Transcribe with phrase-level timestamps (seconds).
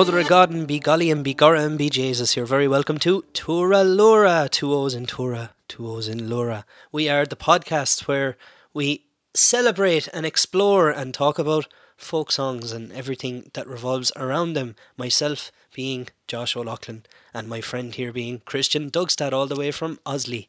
[0.00, 2.96] Mother of God and be golly and be Gora and be Jesus, you're very welcome
[3.00, 4.48] to Toora Loora.
[4.48, 6.64] Two O's in Toora, two O's in Loora.
[6.90, 8.38] We are the podcast where
[8.72, 14.74] we celebrate and explore and talk about folk songs and everything that revolves around them.
[14.96, 17.02] Myself being Josh O'Loughlin
[17.34, 20.46] and my friend here being Christian Dugstad all the way from Osley.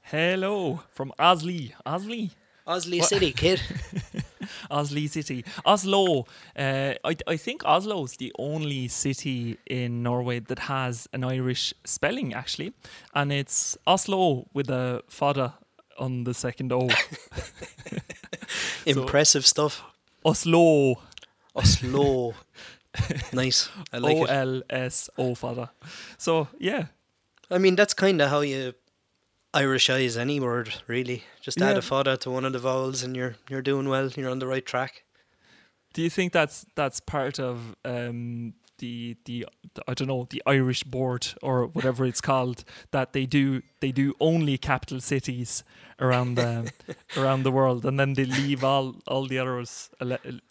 [0.00, 1.74] Hello from Osley.
[1.84, 2.30] Osley.
[2.66, 3.60] Osley City, kid.
[4.70, 5.44] Osley City.
[5.64, 6.26] Oslo.
[6.56, 11.74] Uh, I, I think Oslo is the only city in Norway that has an Irish
[11.84, 12.72] spelling, actually.
[13.14, 15.54] And it's Oslo with a fada
[15.98, 16.88] on the second O.
[18.86, 19.82] Impressive stuff.
[20.24, 20.96] Oslo.
[21.54, 22.34] Oslo.
[23.32, 23.68] nice.
[23.92, 24.24] I like O.
[24.24, 25.70] L S O fada.
[26.16, 26.86] So, yeah.
[27.50, 28.72] I mean, that's kind of how you
[29.54, 31.22] Irishize any word, really.
[31.40, 31.78] Just add Yeah.
[31.78, 34.08] a fada to one of the vowels, and you're you're doing well.
[34.16, 35.04] You're on the right track.
[35.94, 40.42] Do you think that's that's part of um, the, the the I don't know the
[40.44, 45.62] Irish board or whatever it's called that they do they do only capital cities
[46.00, 46.72] around the
[47.16, 49.90] around the world and then they leave all all the others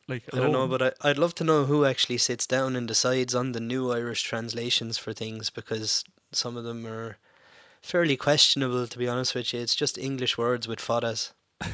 [0.07, 2.88] like I don't know, but I, I'd love to know who actually sits down and
[2.88, 7.17] decides on the new Irish translations for things because some of them are
[7.83, 8.87] fairly questionable.
[8.87, 11.31] To be honest with you, it's just English words with fadas.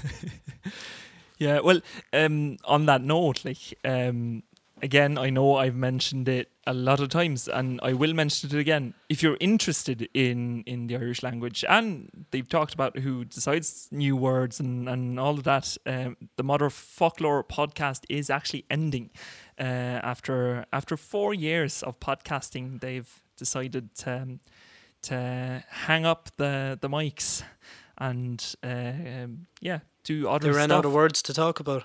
[1.40, 1.80] Yeah, well,
[2.12, 4.44] um, on that note, like, um,
[4.82, 8.60] again, I know I've mentioned it a lot of times, and I will mention it
[8.60, 8.94] again.
[9.08, 14.18] If you're interested in in the Irish language, and they've talked about who decides new
[14.18, 19.10] words and and all of that, um, the Motherfoclóir podcast is actually ending.
[19.58, 19.64] Uh,
[20.04, 24.40] after after four years of podcasting, they've decided to um,
[25.04, 27.44] to hang up the the mics
[27.98, 29.80] and uh, um, yeah
[30.10, 31.84] do other They ran stuff out of words to talk about.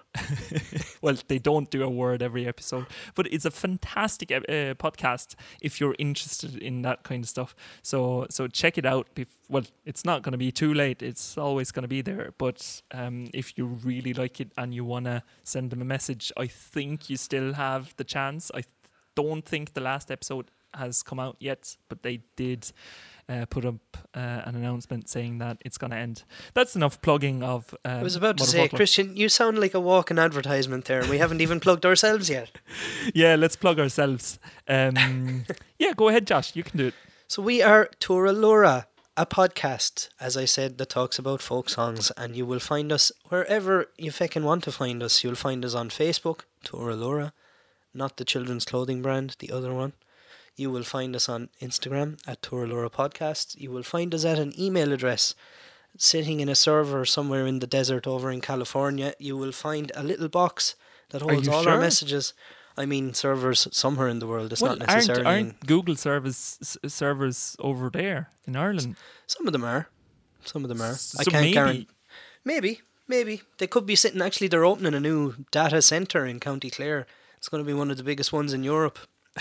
[1.02, 4.40] well, they don't do a word every episode, but it's a fantastic uh,
[4.74, 7.54] podcast if you're interested in that kind of stuff.
[7.82, 9.14] So, so check it out.
[9.14, 11.02] Bef- well, it's not going to be too late.
[11.02, 12.32] It's always going to be there.
[12.38, 16.32] But um, if you really like it and you want to send them a message,
[16.36, 18.50] I think you still have the chance.
[18.54, 18.68] I th-
[19.14, 22.70] don't think the last episode has come out yet, but they did.
[23.26, 23.76] Uh, put up
[24.14, 26.24] uh, an announcement saying that it's going to end.
[26.52, 27.74] That's enough plugging of.
[27.82, 28.68] Um, I was about to say.
[28.68, 32.50] Christian, you sound like a walking advertisement there, and we haven't even plugged ourselves yet.
[33.14, 34.38] yeah, let's plug ourselves.
[34.68, 35.46] Um,
[35.78, 36.54] yeah, go ahead, Josh.
[36.54, 36.94] You can do it.
[37.26, 38.84] So we are Toora Loora,
[39.16, 43.12] a podcast, as I said, that talks about folk songs, and you will find us
[43.28, 45.24] wherever you feckin' want to find us.
[45.24, 47.32] You'll find us on Facebook, Toora Loora,
[47.94, 49.92] not the children's clothing brand, the other one.
[50.56, 53.58] You will find us on Instagram at Toora Loora Podcast.
[53.58, 55.34] You will find us at an email address
[55.96, 59.14] sitting in a server somewhere in the desert over in California.
[59.18, 60.74] You will find a little box
[61.10, 62.34] that holds all our messages.
[62.76, 64.52] I mean, servers somewhere in the world.
[64.52, 65.24] It's well, not necessarily.
[65.24, 68.96] aren't, aren't Google service s- servers over there in Ireland?
[69.26, 69.88] Some of them are.
[70.44, 70.90] Some of them are.
[70.90, 71.88] S- I so can't maybe guarantee.
[72.44, 74.20] Maybe, maybe they could be sitting.
[74.20, 77.06] Actually, they're opening a new data center in County Clare.
[77.38, 78.98] It's going to be one of the biggest ones in Europe.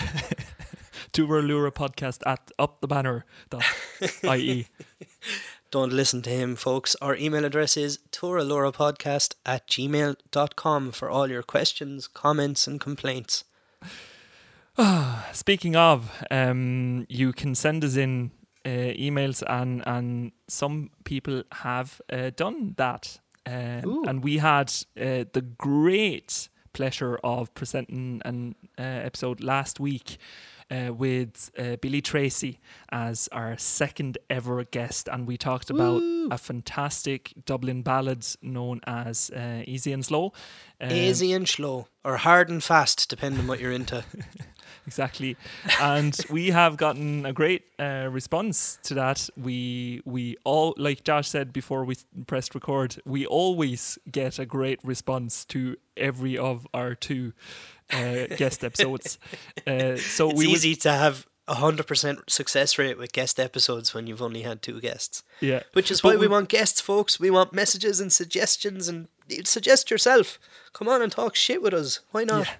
[1.13, 4.67] Loora podcast at upthebanner.ie.
[5.71, 6.95] Don't listen to him, folks.
[7.01, 13.43] Our email address is tooraloorapodcast at gmail.com for all your questions, comments, and complaints.
[15.31, 18.31] Speaking of, um, you can send us in
[18.65, 23.19] uh, emails, and and some people have uh, done that.
[23.45, 30.17] Um, and we had uh, the great pleasure of presenting an uh, episode last week
[30.69, 32.59] uh, with uh, Billy Tracy
[32.91, 36.29] as our second ever guest, and we talked about Woo.
[36.29, 40.33] a fantastic Dublin ballad known as uh, "Easy and Slow."
[40.81, 44.03] Um, Easy and slow, or hard and fast, depending on what you're into.
[44.85, 45.37] exactly
[45.81, 51.27] and we have gotten a great uh, response to that we we all like josh
[51.29, 51.95] said before we
[52.27, 57.31] pressed record we always get a great response to every of our two
[57.91, 59.17] uh, guest episodes
[59.67, 63.37] uh, so it's we would- easy to have a hundred percent success rate with guest
[63.39, 65.23] episodes when you've only had two guests.
[65.41, 67.19] yeah Which is But why we we- want guests, folks.
[67.19, 69.07] We want messages and suggestions, and
[69.43, 70.39] suggest yourself.
[70.71, 71.99] Come on and talk shit with us.
[72.11, 72.45] Why not?
[72.47, 72.53] Yeah,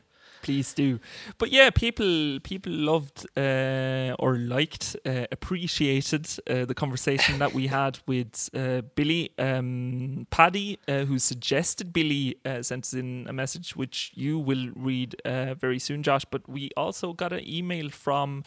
[0.44, 1.00] please do.
[1.40, 7.68] But yeah, people people loved uh, or liked, uh, appreciated uh, the conversation that we
[7.68, 13.34] had with uh, Billy um, Paddy, uh, who suggested Billy uh, sent us in a
[13.34, 16.26] message which you will read uh, very soon, Josh.
[16.26, 18.44] But we also got an email from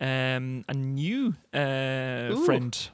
[0.00, 2.88] um, a new uh, friend.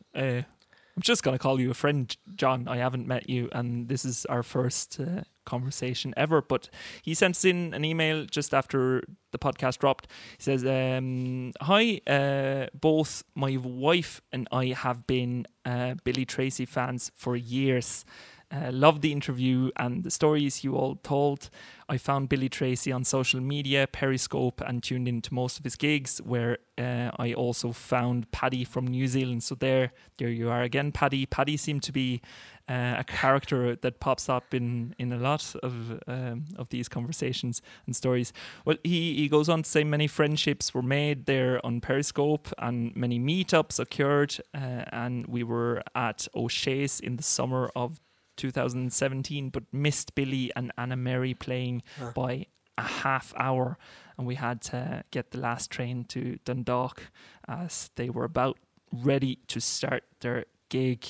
[0.95, 2.69] I'm just going to call you a friend, John.
[2.69, 6.43] I haven't met you, and this is our first uh, conversation ever.
[6.43, 6.69] But
[7.01, 10.07] he sent us in an email just after the podcast dropped.
[10.37, 16.67] He says, um, Hi, uh, both my wife and I have been uh, Billy Tracy
[16.67, 18.05] fans for years.
[18.53, 21.49] Uh, loved the interview and the stories you all told.
[21.89, 26.21] I found Billy Tracy on social media, Periscope, and tuned into most of his gigs.
[26.23, 29.43] Where uh, I also found Paddy from New Zealand.
[29.43, 31.25] So there, there you are again, Paddy.
[31.25, 32.21] Paddy seemed to be
[32.69, 37.63] uh, a character that pops up in in a lot of um, of these conversations
[37.87, 38.33] and stories.
[38.65, 42.95] Well, he he goes on to say many friendships were made there on Periscope, and
[42.95, 44.37] many meetups occurred.
[44.55, 48.01] Uh, and we were at O'Shea's in the summer of
[48.37, 52.13] 2017, but missed Billy and Anna Mary playing Huh.
[52.15, 52.47] by
[52.79, 53.77] a half hour,
[54.17, 57.11] and we had to get the last train to Dundalk
[57.47, 58.59] as they were about
[58.91, 61.07] ready to start their gig.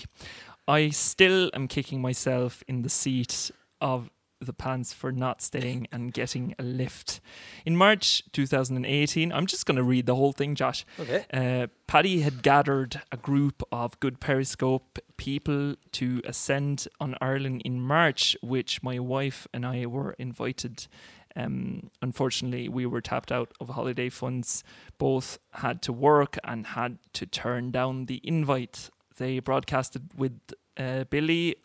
[0.67, 4.11] I still am kicking myself in the seat of
[4.47, 7.21] the pants for not staying and getting a lift.
[7.65, 10.85] In March 2018, I'm just going to read the whole thing, Josh.
[10.99, 11.25] Okay.
[11.33, 17.81] Uh, Paddy had gathered a group of good Periscope people to ascend on Ireland in
[17.81, 20.87] March, which my wife and I were invited.
[21.35, 24.65] Um, unfortunately, we were tapped out of holiday funds.
[24.99, 28.91] Both had to work and had to turn down the invite.
[29.17, 30.39] They broadcasted with
[30.77, 31.57] uh, Billy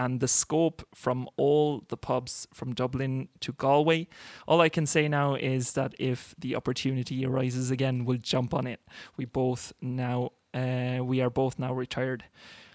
[0.00, 4.08] and the scope from all the pubs from Dublin to Galway.
[4.48, 8.66] All I can say now is that if the opportunity arises again, we'll jump on
[8.66, 8.80] it.
[9.18, 12.24] We both now uh, we are both now retired.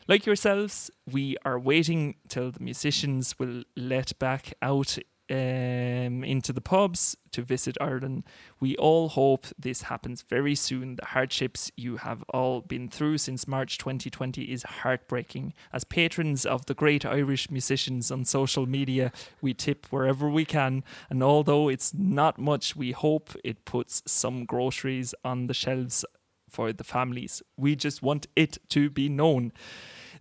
[0.08, 5.00] Like yourselves, we are waiting till the musicians will let back out
[5.30, 8.24] um, into the pubs to visit Ireland.
[8.60, 10.96] We all hope this happens very soon.
[10.96, 15.54] The hardships you have all been through since March 2020 is heartbreaking.
[15.74, 19.12] As patrons of the great Irish musicians on social media,
[19.42, 24.46] we tip wherever we can, and although it's not much, we hope it puts some
[24.46, 26.06] groceries on the shelves
[26.50, 27.42] for the families.
[27.58, 29.52] We just want it to be known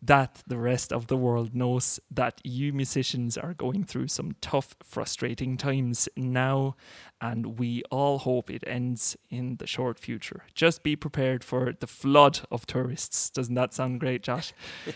[0.07, 4.75] that the rest of the world knows that you musicians are going through some tough,
[4.83, 6.77] frustrating times now,
[7.21, 10.43] and we all hope it ends in the short future.
[10.55, 13.31] Just be prepared for the flood of tourists.
[13.31, 14.53] Doesn't that sound great, Josh?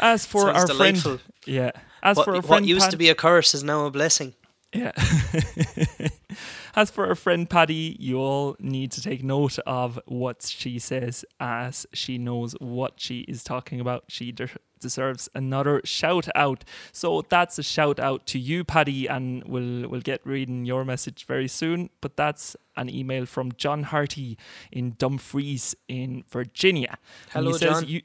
[0.00, 1.18] As for Sounds our delightful.
[1.18, 1.70] friend, yeah.
[2.02, 4.34] As what, for our what used Pat- to be a curse is now a blessing.
[4.74, 4.92] yeah.
[6.74, 11.24] as for our friend Paddy, you all need to take note of what she says
[11.38, 14.04] as she knows what she is talking about.
[14.08, 14.48] She de-
[14.80, 16.64] deserves another shout out.
[16.92, 21.24] So that's a shout out to you, Paddy, and we'll we'll get reading your message
[21.24, 21.90] very soon.
[22.00, 24.36] But that's an email from John Harty
[24.70, 26.98] in Dumfries in Virginia.
[27.34, 27.88] And Hello, he says, John.
[27.88, 28.02] You,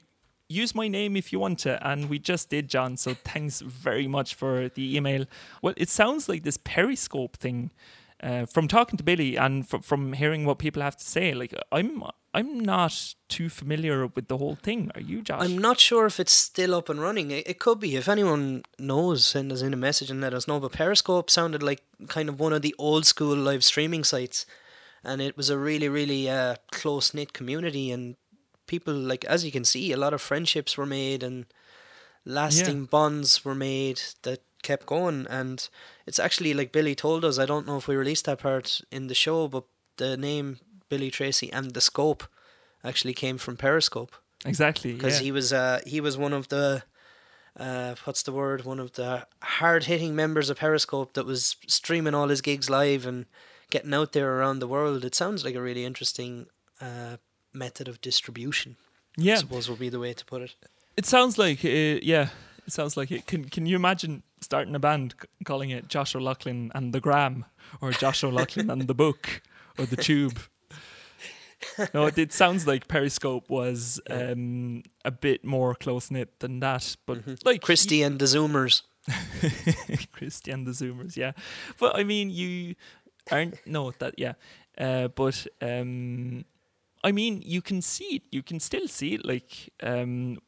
[0.50, 4.08] use my name if you want to and we just did john so thanks very
[4.08, 5.26] much for the email
[5.60, 7.70] well it sounds like this periscope thing
[8.22, 11.54] uh, from talking to billy and fr- from hearing what people have to say like
[11.72, 12.02] i'm
[12.34, 16.18] i'm not too familiar with the whole thing are you josh I'm not sure if
[16.20, 17.30] it's still up and running.
[17.30, 17.96] It, it could be.
[17.96, 20.60] If anyone knows, send us in a message and let us know.
[20.60, 24.46] But Periscope sounded like kind of one of the old school live streaming sites,
[25.04, 27.90] and it was a really, really uh, close knit community.
[27.90, 28.16] And
[28.66, 31.46] people, like as you can see, a lot of friendships were made and
[32.24, 35.26] lasting bonds were made that kept going.
[35.40, 35.58] And
[36.08, 37.38] it's actually like Billy told us.
[37.38, 39.64] I don't know if we released that part in the show, but
[39.96, 40.58] the name
[40.90, 42.22] Billy Tracy and the scope
[42.82, 44.12] actually came from Periscope
[44.44, 45.24] exactly because yeah.
[45.24, 46.82] he was uh he was one of the
[47.66, 49.26] uh what's the word one of the
[49.58, 53.26] hard hitting members of Periscope that was streaming all his gigs live and
[53.70, 55.04] getting out there around the world.
[55.04, 56.46] It sounds like a really interesting
[56.80, 57.16] uh
[57.52, 58.76] method of distribution.
[59.18, 60.54] I yeah suppose would be the way to put it.
[60.96, 62.28] it sounds like uh, yeah
[62.68, 66.14] it sounds like it can can you imagine starting a band c- calling it josh
[66.14, 67.44] o'loughlin and the gram
[67.80, 69.42] or josh o'loughlin and the book
[69.78, 70.38] or the tube
[71.92, 76.96] no, it, it sounds like Periscope was um, a bit more close knit than that,
[77.04, 78.82] but like Christy and the Zoomers.
[80.12, 81.32] Christy and the Zoomers, yeah.
[81.80, 82.76] But I mean, you
[83.30, 84.34] aren't no that yeah,
[84.78, 86.44] uh, but um,
[87.02, 88.22] I mean, you can see it.
[88.30, 90.38] You can still see it, like um,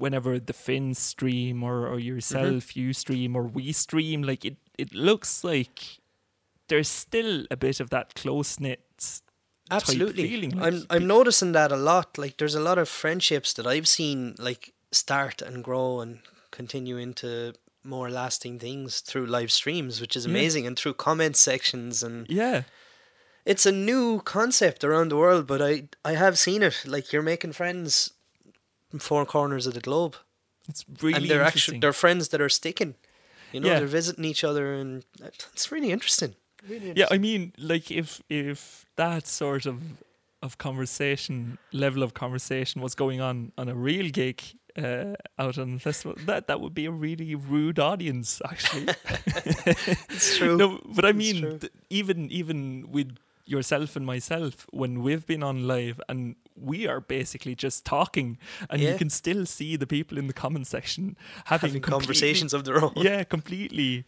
[0.00, 2.80] whenever the Finns stream or or yourself mm-hmm.
[2.80, 4.56] you stream or we stream, like it.
[4.78, 5.98] It looks like
[6.68, 8.80] there's still a bit of that close knit.
[9.70, 10.28] Absolutely.
[10.28, 12.18] feeling, like, I'm I'm noticing that a lot.
[12.18, 16.96] Like there's a lot of friendships that I've seen like start and grow and continue
[16.96, 17.52] into
[17.84, 20.30] more lasting things through live streams, which is Yeah.
[20.30, 22.62] amazing, and through comment sections and Yeah,
[23.44, 26.84] it's a new concept around the world, but I I have seen it.
[26.84, 28.10] Like you're making friends
[28.98, 30.16] four corners of the globe,
[30.68, 32.94] It's really and they're actually they're friends that are sticking.
[33.52, 33.78] You know, Yeah.
[33.80, 35.04] they're visiting each other, and
[35.54, 36.34] it's really interesting.
[36.68, 37.08] Really Yeah.
[37.14, 39.76] I mean, like if if that sort of
[40.42, 44.40] of conversation level of conversation was going on on a real gig
[44.78, 48.86] uh, out on the festival, that that would be a really rude audience, actually.
[50.08, 50.56] it's true.
[50.62, 51.58] no, but I mean, true.
[51.58, 53.16] th- even even with
[53.50, 58.38] yourself and myself, when we've been on live and we are basically just talking,
[58.68, 58.92] and Yeah.
[58.92, 61.16] you can still see the people in the comment section
[61.46, 62.92] having, Having conversations of their own.
[62.96, 64.04] yeah, completely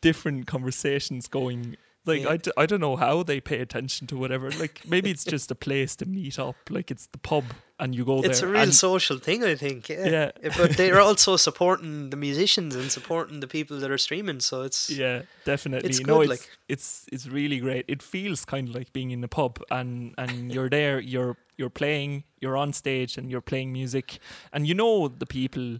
[0.00, 1.76] different conversations going.
[2.04, 2.30] Like Yeah.
[2.30, 4.50] I, d- I don't know how they pay attention to whatever.
[4.50, 6.56] Like maybe it's just a place to meet up.
[6.68, 7.44] Like it's the pub
[7.78, 8.30] and you go there.
[8.30, 9.88] It's a real social thing, I think.
[9.88, 10.06] Yeah.
[10.42, 10.56] Yeah.
[10.56, 14.40] But they're also supporting the musicians and supporting the people that are streaming.
[14.40, 15.88] So it's yeah, definitely.
[15.90, 17.84] It's no, good, it's like- it's it's really great.
[17.88, 20.98] It feels kind of like being in a pub and and you're there.
[21.00, 22.24] You're you're playing.
[22.40, 24.18] You're on stage and you're playing music,
[24.52, 25.78] and you know the people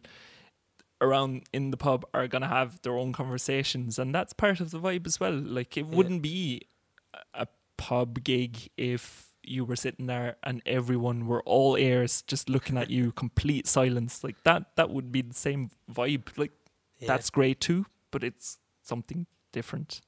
[1.02, 4.78] around in the pub are gonna have their own conversations, and that's part of the
[4.80, 5.34] vibe as well.
[5.34, 5.94] Like it Yeah.
[5.96, 6.62] wouldn't be
[7.12, 12.48] a- a pub gig if you were sitting there and everyone were all ears just
[12.48, 16.52] looking at you complete silence like that that would be the same vibe like
[17.00, 20.00] yeah, that's great too, but it's something different.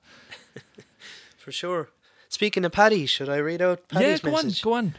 [1.37, 1.91] for sure.
[2.29, 4.65] Speaking of Paddy, should I read out Paddy's yeah, go message?
[4.65, 4.95] on, go on.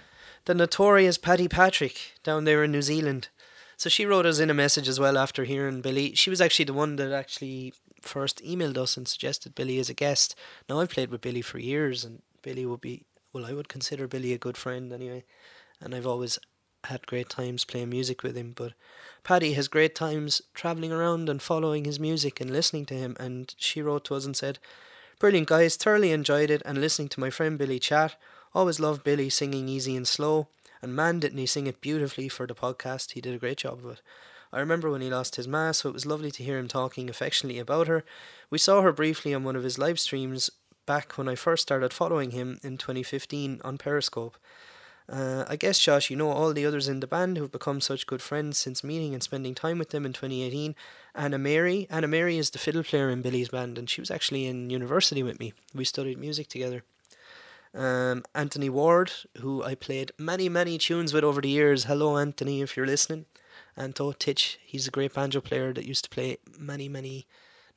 [0.45, 3.29] the notorious Paddy Patrick down there in New Zealand.
[3.77, 6.15] So she wrote us in a message as well after hearing Billy.
[6.15, 9.93] She was actually the one that actually first emailed us and suggested Billy as a
[9.93, 10.35] guest.
[10.69, 13.03] Now I've played with Billy for years, and Billy would be
[13.33, 15.25] well, I would consider Billy a good friend anyway,
[15.81, 16.39] and I've always
[16.85, 18.53] had great times playing music with him.
[18.55, 18.73] But
[19.23, 23.17] Paddy has great times traveling around and following his music and listening to him.
[23.19, 24.59] And she wrote to us and said,
[25.19, 28.15] "Brilliant guys, thoroughly enjoyed it and listening to my friend Billy chat.
[28.53, 30.47] Always loved Billy singing easy and slow,
[30.85, 33.13] and man, didn't he sing it beautifully for the podcast?
[33.13, 34.01] He did a great job of it.
[34.53, 37.09] I remember when he lost his ma, so it was lovely to hear him talking
[37.09, 38.03] affectionately about her.
[38.51, 40.51] We saw her briefly on one of his live streams
[40.85, 44.37] back when I first started following him in 2015 on Periscope.
[45.09, 48.05] Uh, I guess, Josh, you know all the others in the band who've become such
[48.05, 50.75] good friends since meeting and spending time with them in 2018.
[51.15, 51.87] Anna Mary.
[51.89, 55.23] Anna Mary is the fiddle player in Billy's band, and she was actually in university
[55.23, 55.53] with me.
[55.73, 56.83] We studied music together.
[57.75, 61.83] Um, Anthony Ward, who I played many, many tunes with over the years.
[61.83, 63.25] Hello, Anthony, if you're listening.
[63.75, 67.27] Anto Titch, he's a great banjo player that used to play many, many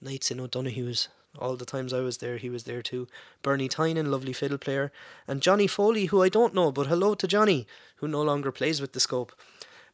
[0.01, 1.09] nights in O'Donoghue's.
[1.37, 3.09] All the times I was there, he was there too.
[3.43, 4.93] Bernie Tynan, lovely fiddle player.
[5.27, 8.81] And Johnny Foley, who I don't know, but hello to Johnny, who no longer plays
[8.81, 9.33] with the scope.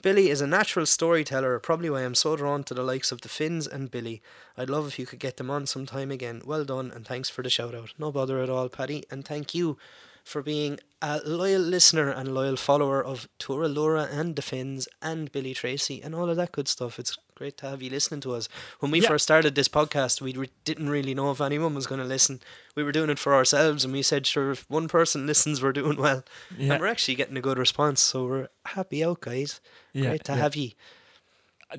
[0.04, 3.28] Billy is a natural storyteller, probably why I'm so drawn to the likes of the
[3.30, 4.20] Finns and Billy.
[4.54, 6.42] I'd love if you could get them on sometime again.
[6.44, 7.94] Well done, and thanks for the shout out.
[7.98, 9.78] No bother at all, Paddy, and thank you
[10.24, 15.30] for being a loyal listener and loyal follower of Toora Loora and the Finns and
[15.30, 16.98] Billy Tracy and all of that good stuff.
[16.98, 18.48] It's great to have you listening to us.
[18.80, 19.08] When we Yeah.
[19.08, 22.40] first started this podcast, we re- didn't really know if anyone was going to listen.
[22.74, 25.72] We were doing it for ourselves, and we said, sure, if one person listens, we're
[25.72, 26.24] doing well.
[26.56, 29.60] Yeah, And we're actually getting a good response, so we're happy out, guys.
[29.92, 30.38] yeah, Great to yeah.
[30.38, 30.70] have you.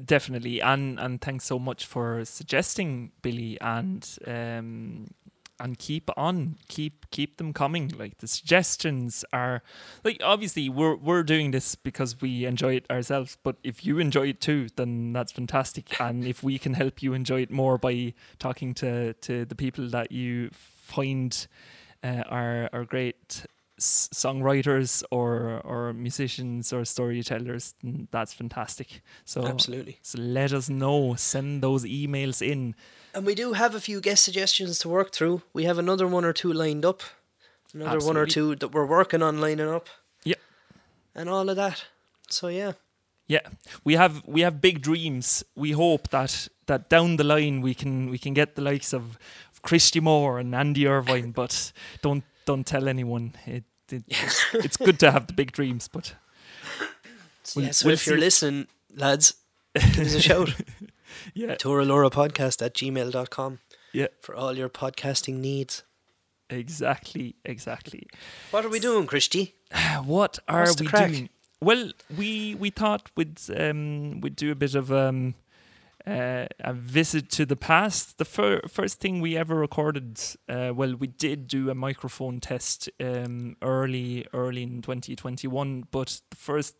[0.05, 5.07] definitely, and and thanks so much for suggesting Billy and um
[5.59, 7.91] and keep on, keep keep them coming.
[7.97, 9.61] Like the suggestions are
[10.03, 14.29] like obviously we're we're doing this because we enjoy it ourselves, but if you enjoy
[14.29, 15.99] it too, then that's fantastic.
[16.05, 19.89] And if we can help you enjoy it more by talking to to the people
[19.89, 21.47] that you find
[22.03, 23.45] uh, are are great
[23.77, 29.01] s- songwriters or or musicians or storytellers, then that's fantastic.
[29.23, 29.99] So Absolutely.
[30.01, 31.15] so let us know.
[31.15, 32.75] Send those emails in.
[33.15, 35.41] And we do have a few guest suggestions to work through.
[35.53, 37.01] We have another one or two lined up,
[37.73, 39.87] another one or two that we're working on lining up.
[40.25, 40.37] Yep.
[41.15, 41.85] And all of that.
[42.27, 42.73] So, yeah.
[43.27, 43.39] Yeah,
[43.83, 45.43] we have we have big dreams.
[45.55, 49.17] We hope that that down the line we can we can get the likes of,
[49.51, 51.71] of Christy Moore and Andy Irvine, but
[52.03, 53.33] don't don't tell anyone.
[53.47, 56.13] It, it it's, it's good to have the big dreams, but
[57.55, 59.33] We'll- yeah, so we'll if you're listening, lads,
[59.73, 60.53] give us a shout.
[61.33, 63.59] yeah, Podcast at gmail.com
[63.93, 65.83] yeah, for all your podcasting needs.
[66.49, 68.07] exactly, exactly.
[68.51, 69.55] What are we doing, Christy?
[70.05, 71.29] What are What's we doing?
[71.61, 75.35] Well, we we thought we'd um we'd do a bit of um
[76.05, 78.19] uh, a visit to the past.
[78.19, 82.89] The fir- first thing we ever recorded, uh, well, we did do a microphone test
[82.99, 86.75] um early early in 2021, but the first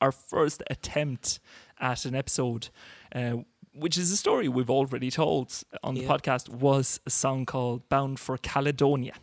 [0.00, 1.40] our first attempt
[1.80, 2.68] at an episode.
[3.14, 3.38] Uh,
[3.74, 5.52] which is a story we've already told
[5.82, 6.08] on the Yeah.
[6.08, 9.14] podcast, was a song called Bound for Caledonia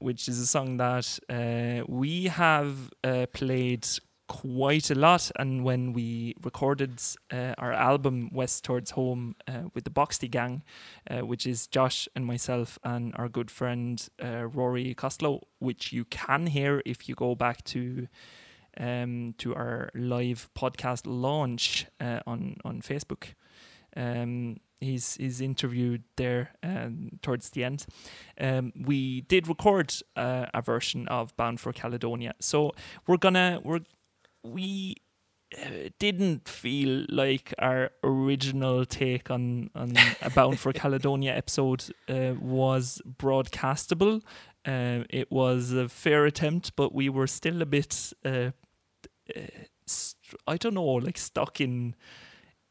[0.00, 3.86] which is a song that uh, we have uh, played
[4.26, 5.30] quite a lot.
[5.38, 7.00] And when we recorded
[7.32, 10.64] uh, our album West Towards Home uh, with the Boxty Gang,
[11.08, 16.04] uh, which is Josh and myself and our good friend uh, Rory Costello, which you
[16.06, 18.08] can hear if you go back to
[18.80, 23.34] um, to our live podcast launch uh, on on Facebook.
[23.96, 27.86] Um, he's he's interviewed there um, towards the end.
[28.40, 32.72] Um, we did record uh, a version of Bound for Caledonia, so
[33.06, 33.80] we're gonna we're
[34.44, 34.96] we
[35.56, 42.34] uh, didn't feel like our original take on on a Bound for Caledonia episode uh,
[42.40, 44.22] was broadcastable.
[44.66, 48.12] Uh, it was a fair attempt, but we were still a bit.
[48.24, 48.50] Uh,
[49.34, 49.40] uh,
[49.86, 51.94] st- I don't know, like stuck in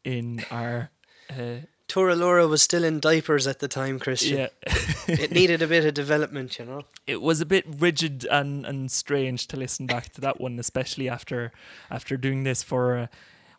[0.04, 0.92] in our
[1.30, 1.60] uh,
[1.96, 4.38] Laura was still in diapers at the time, Christian.
[4.38, 4.48] yeah.
[5.08, 6.84] it needed a bit of development, you know.
[7.08, 11.10] it was a bit rigid and, and strange to listen back to that one, especially
[11.10, 11.52] after
[11.90, 12.98] after doing this for.
[12.98, 13.08] Uh,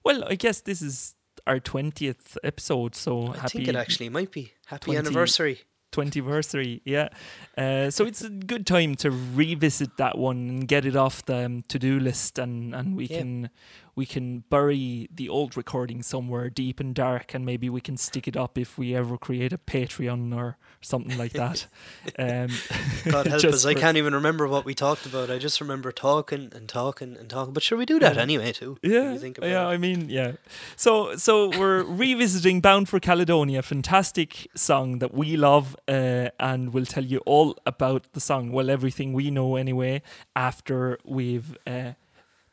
[0.04, 1.14] well, I guess this is
[1.46, 4.52] our twentieth episode, so I happy think it actually might be.
[4.66, 5.60] Happy 20 anniversary.
[5.92, 6.80] twenty-versary.
[6.84, 7.08] Yeah,
[7.56, 11.46] uh, so it's a good time to revisit that one and get it off the
[11.46, 13.18] um, to-do list, and and we Yeah.
[13.18, 13.50] can
[13.99, 18.28] we can bury the old recording somewhere deep and dark, and maybe we can stick
[18.28, 21.67] it up if we ever create a Patreon or something like that.
[22.17, 22.49] um,
[23.11, 23.67] God help us.
[23.67, 25.33] I can't even remember what we talked about.
[25.33, 27.52] I just remember talking and talking and talking.
[27.52, 28.23] But sure, we do that Yeah.
[28.23, 28.78] anyway, too.
[28.85, 29.64] Yeah, you think about yeah.
[29.64, 29.73] it.
[29.75, 30.35] I mean, yeah.
[30.76, 36.87] So, so we're revisiting "Bound for Caledonia," fantastic song that we love, uh, and we'll
[36.87, 38.52] tell you all about the song.
[38.52, 40.02] Well, everything we know anyway.
[40.37, 41.95] After we've uh,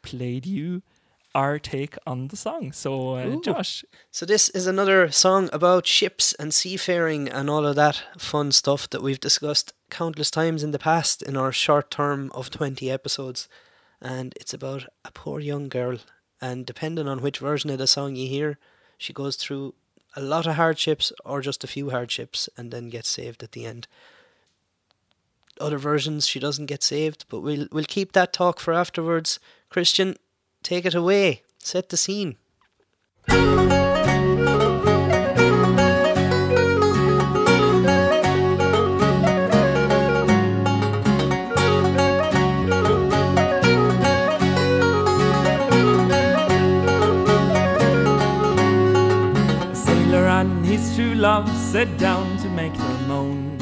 [0.02, 0.82] played you
[1.36, 2.72] our take on the song.
[2.72, 7.76] So, uh, Josh, So this is another song about ships and seafaring and all of
[7.76, 12.32] that fun stuff that we've discussed countless times in the past in our short term
[12.34, 13.50] of 20 episodes.
[14.02, 15.98] And it's about a poor young girl.
[16.42, 18.58] And depending on which version of the song you hear,
[18.98, 19.76] she goes through
[20.16, 23.66] a lot of hardships or just a few hardships and then gets saved at the
[23.66, 23.88] end.
[25.60, 29.40] Other versions she doesn't get saved, but we'll we'll keep that talk for afterwards.
[29.70, 30.16] Christian,
[30.66, 31.44] take it away.
[31.60, 32.38] Set the scene.
[49.74, 53.58] sailor and his true love sat down to make their moan.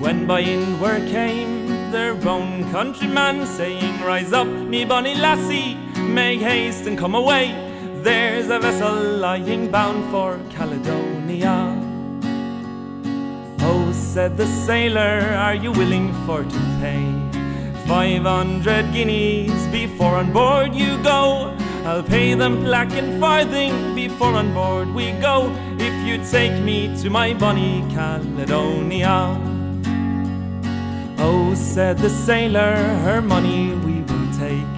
[0.00, 5.85] When by inward came their own countryman, saying, Rise up, me bonny lassie,
[6.16, 7.44] make haste and come away.
[8.02, 11.76] There's a vessel lying bound for Caledonia.
[13.60, 17.04] Oh, said the sailor, are you willing for to pay
[17.86, 21.54] five hundred guineas before on board you go?
[21.84, 25.52] I'll pay them black and farthing before on board we go.
[25.78, 29.38] If you take me to my bonny Caledonia.
[31.18, 32.74] Oh, said the sailor,
[33.04, 34.75] her money we will take.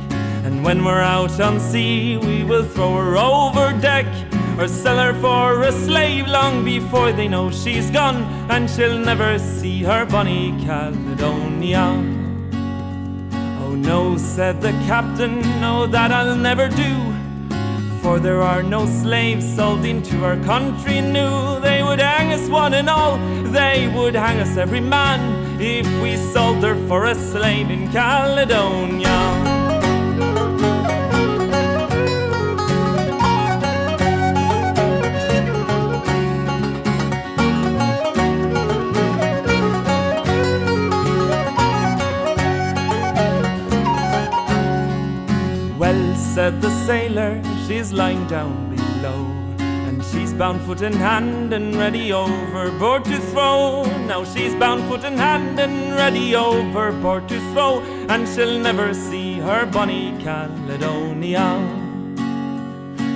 [0.58, 4.06] And when we're out on sea, we will throw her over deck
[4.58, 9.38] or sell her for a slave long before they know she's gone, and she'll never
[9.38, 11.84] see her bonny Caledonia.
[13.62, 17.14] Oh no, said the captain, no, that I'll never do.
[18.02, 21.60] For there are no slaves sold into our country new.
[21.60, 23.16] They would hang us one and all,
[23.52, 29.57] they would hang us every man if we sold her for a slave in Caledonia.
[46.48, 49.20] Said the sailor, she's lying down below.
[49.58, 53.84] And she's bound foot and hand and ready overboard to throw.
[54.06, 57.80] Now she's bound foot and hand and ready overboard to throw.
[58.08, 61.48] And she'll never see her bonny Caledonia.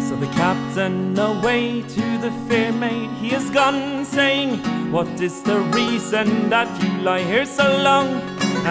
[0.07, 4.59] So the captain away to the fair maid he has gone, saying,
[4.93, 8.09] What is the reason that you lie here so long?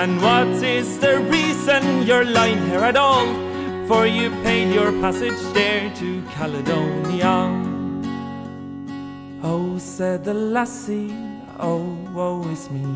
[0.02, 3.51] And what is the reason you're lying here at all?
[3.92, 7.36] For you paid your passage there to Caledonia.
[9.44, 11.14] Oh, said the lassie,
[11.60, 12.88] oh, woe is me,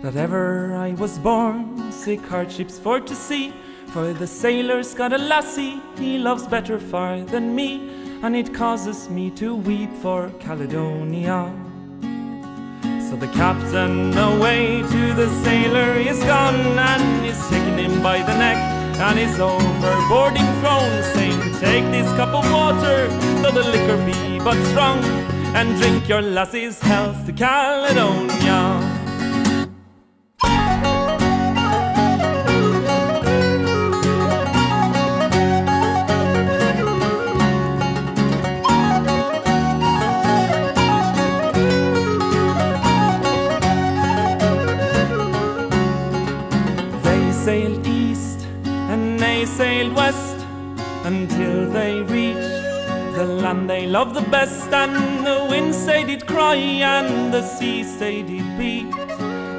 [0.00, 3.52] that ever I was born, sick hardships for to see.
[3.88, 7.90] For the sailor's got a lassie he loves better far than me,
[8.22, 11.52] and it causes me to weep for Caledonia.
[12.80, 18.34] So the captain away to the sailor is gone and is taking him by the
[18.38, 23.08] neck and his overboarding throne, saying, Take this cup of water,
[23.42, 25.02] though the liquor be but strong,
[25.56, 28.91] and drink your lassie's health to Caledonia.
[49.90, 50.46] West
[51.04, 52.62] until they reached
[53.16, 54.72] the land they loved the best.
[54.72, 58.94] And the winds they did cry and the seas they did beat,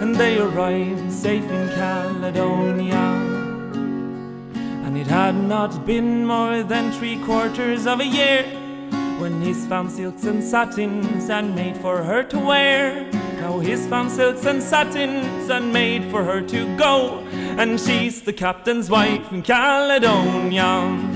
[0.01, 3.05] and they arrived safe in Caledonia.
[4.85, 8.43] And it had not been more than three quarters of a year
[9.19, 13.22] when he's found silks and satins and made for her to wear.
[13.43, 17.19] Now he's found silks and satins and made for her to go,
[17.59, 21.12] and she's the captain's wife in Caledonia.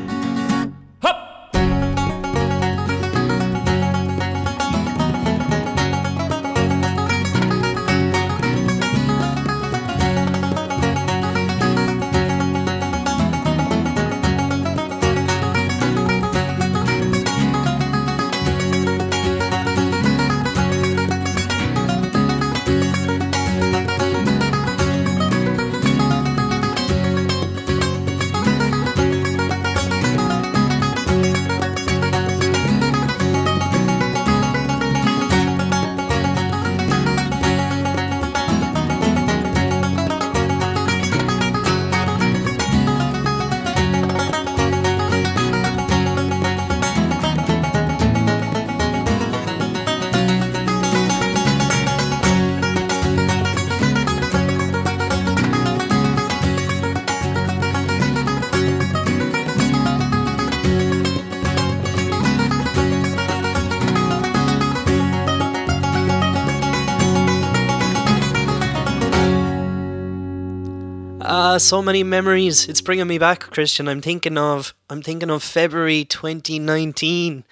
[71.57, 72.67] Ah, so many memories.
[72.69, 73.87] It's bringing me back, Christian.
[73.87, 77.43] I'm thinking of I'm thinking of February 2019.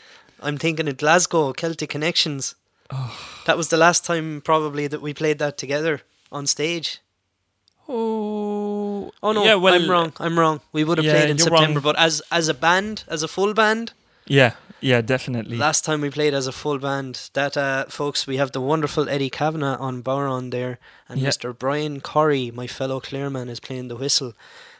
[0.43, 2.53] I'm thinking of Glasgow Celtic Connections.
[3.47, 6.99] That was the last time probably that we played that together on stage.
[7.89, 10.13] Oh, Oh no, yeah, well, I'm wrong.
[10.19, 10.61] I'm wrong.
[10.71, 11.93] We would have yeah, played in September, wrong.
[11.93, 13.93] but as as a band, as a full band,
[14.27, 15.57] Yeah, yeah, definitely.
[15.57, 19.07] last time we played as a full band, that uh, folks, we have the wonderful
[19.09, 21.29] Eddie Kavanagh on bodhrán there, and Yeah.
[21.29, 21.57] Mr.
[21.57, 24.33] Brian Corey, my fellow Clareman, is playing the whistle.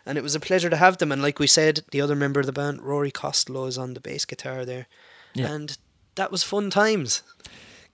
[0.05, 1.11] And it was a pleasure to have them.
[1.11, 3.99] And like we said, the other member of the band, Rory Costello, is on the
[3.99, 4.85] bass guitar there.
[5.33, 5.51] Yeah.
[5.51, 5.77] And
[6.13, 7.23] that was fun times.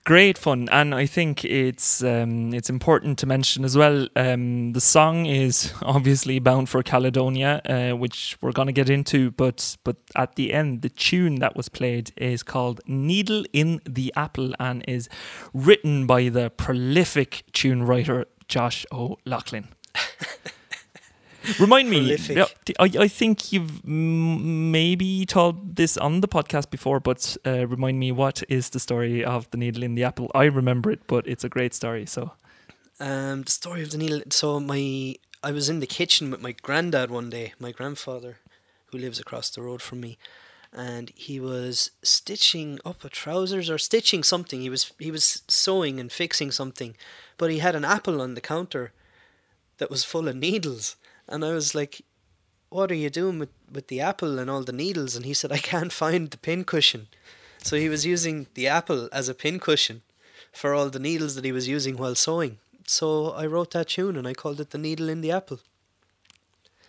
[0.04, 4.08] Great fun, and I think it's um, it's important to mention as well.
[4.16, 9.30] Um, the song is obviously bound for Caledonia, uh, which we're gonna get into.
[9.30, 14.12] But but at the end, the tune that was played is called "Needle in the
[14.16, 15.08] Apple" and is
[15.54, 19.68] written by the prolific tune writer Josh O'Loughlin.
[21.58, 22.46] Remind me, I,
[22.78, 27.98] I, I think you've m- maybe told this on the podcast before, but uh, remind
[27.98, 30.30] me what is the story of the needle in the apple?
[30.34, 32.06] I remember it, but it's a great story.
[32.06, 32.32] So
[33.00, 34.22] Um, the story of the needle.
[34.30, 38.38] So my, I was in the kitchen with my granddad one day, my grandfather,
[38.86, 40.18] who lives across the road from me,
[40.72, 44.60] and he was stitching up a trousers or stitching something.
[44.60, 46.94] He was he was sewing and fixing something,
[47.38, 48.92] but he had an apple on the counter
[49.78, 50.96] that was full of needles,
[51.32, 52.02] and I was like,
[52.68, 55.52] "What are you doing with with the apple and all the needles?" And he said,
[55.52, 57.08] "I can't find the pin cushion."
[57.62, 60.02] So he was using the apple as a pin cushion
[60.52, 62.58] for all the needles that he was using while sewing.
[62.86, 65.60] So I wrote that tune and I called it The Needle in the Apple.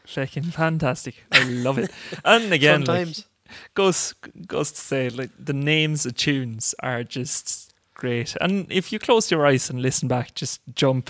[0.05, 1.23] fucking fantastic.
[1.31, 1.91] I love it.
[2.25, 3.17] And again, Fun like,
[3.75, 4.15] goes
[4.47, 7.72] goes to say like the names of tunes are just
[8.03, 8.35] great.
[8.41, 11.09] And if you close your eyes and listen back just jump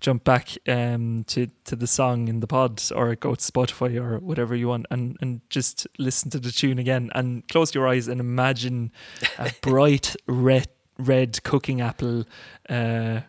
[0.00, 4.18] jump back um to to the song in the pod or go to spotify or
[4.18, 8.06] whatever you want and and just listen to the tune again and close your eyes
[8.06, 8.92] and imagine
[9.38, 10.68] a bright red
[10.98, 12.24] red cooking apple
[12.68, 13.20] uh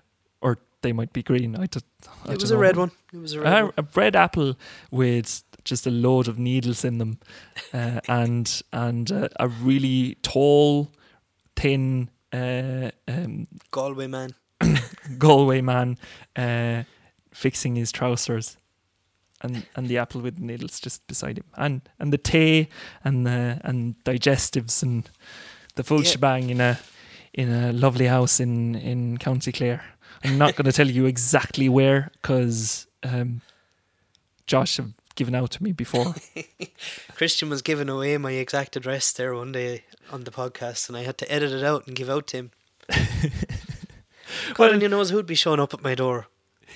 [0.41, 1.56] or they might be green.
[1.56, 1.86] I just
[2.26, 2.91] I It was a red one.
[3.13, 4.56] It was a red Uh, a red apple
[4.91, 7.20] with just a load of needles in them,
[7.74, 10.91] uh, and and uh, a really tall,
[11.56, 14.30] thin uh, um, Galway man.
[15.17, 15.97] Galway man
[16.36, 16.84] uh,
[17.32, 18.58] fixing his trousers,
[19.41, 22.67] and and the apple with the needles just beside him, and and the tea
[23.04, 25.10] and the and digestives and
[25.76, 26.10] the full Yeah.
[26.12, 26.80] shebang in a
[27.34, 29.82] in a lovely house in in County Clare.
[30.23, 33.41] I'm not going to tell you exactly where because um,
[34.47, 36.15] Josh have given out to me before.
[37.15, 41.04] Christian was giving away my exact address there one day on the podcast, and I
[41.04, 42.52] had to edit it out and give out to him.
[44.54, 46.28] God Well- only knows who'd be showing up at my door.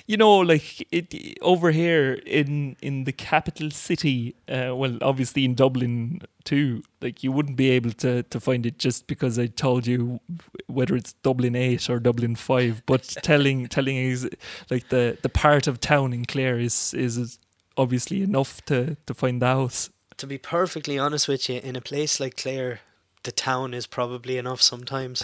[0.06, 4.34] you know, like it over here in in the capital city.
[4.48, 6.82] Uh, well, obviously in Dublin too.
[7.00, 10.18] Like you wouldn't be able to to find it just because I told you
[10.66, 12.82] whether it's Dublin eight or Dublin five.
[12.86, 14.28] But telling telling is
[14.70, 17.38] like the the part of town in Clare is is
[17.76, 19.90] obviously enough to to find the house.
[20.16, 22.80] To be perfectly honest with you, in a place like Clare,
[23.24, 25.22] the town is probably enough sometimes.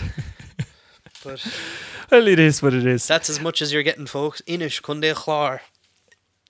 [1.25, 1.45] but
[2.11, 3.07] Well, it is what it is.
[3.07, 4.41] that's as much as you're getting, folks.
[4.47, 5.61] Inish Kunde Chlar.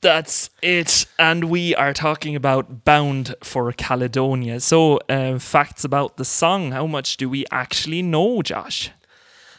[0.00, 1.06] That's it.
[1.18, 4.60] And we are talking about Bound for Caledonia.
[4.60, 6.70] So, uh, facts about the song.
[6.70, 8.92] How much do we actually know, Josh?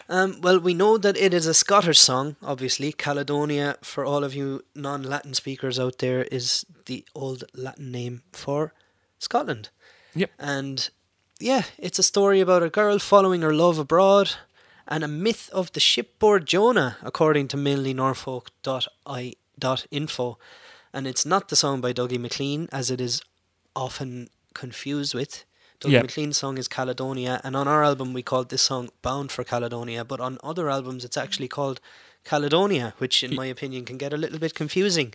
[0.07, 2.93] Um, well, we know that it is a Scottish song, obviously.
[2.93, 8.23] Caledonia, for all of you non Latin speakers out there, is the old Latin name
[8.31, 8.73] for
[9.19, 9.69] Scotland.
[10.15, 10.31] Yep.
[10.39, 10.89] And
[11.39, 14.31] yeah, it's a story about a girl following her love abroad
[14.87, 20.37] and a myth of the shipboard Jonah, according to mainlynorfolk.i.info.
[20.91, 23.21] And it's not the song by Dougie MacLean, as it is
[23.75, 25.45] often confused with.
[25.79, 26.01] Dougie Yeah.
[26.01, 30.03] MacLean's song is Caledonia, and on our album we called this song Bound for Caledonia,
[30.03, 31.79] but on other albums it's actually called
[32.25, 35.13] Caledonia, which in my opinion can get a little bit confusing.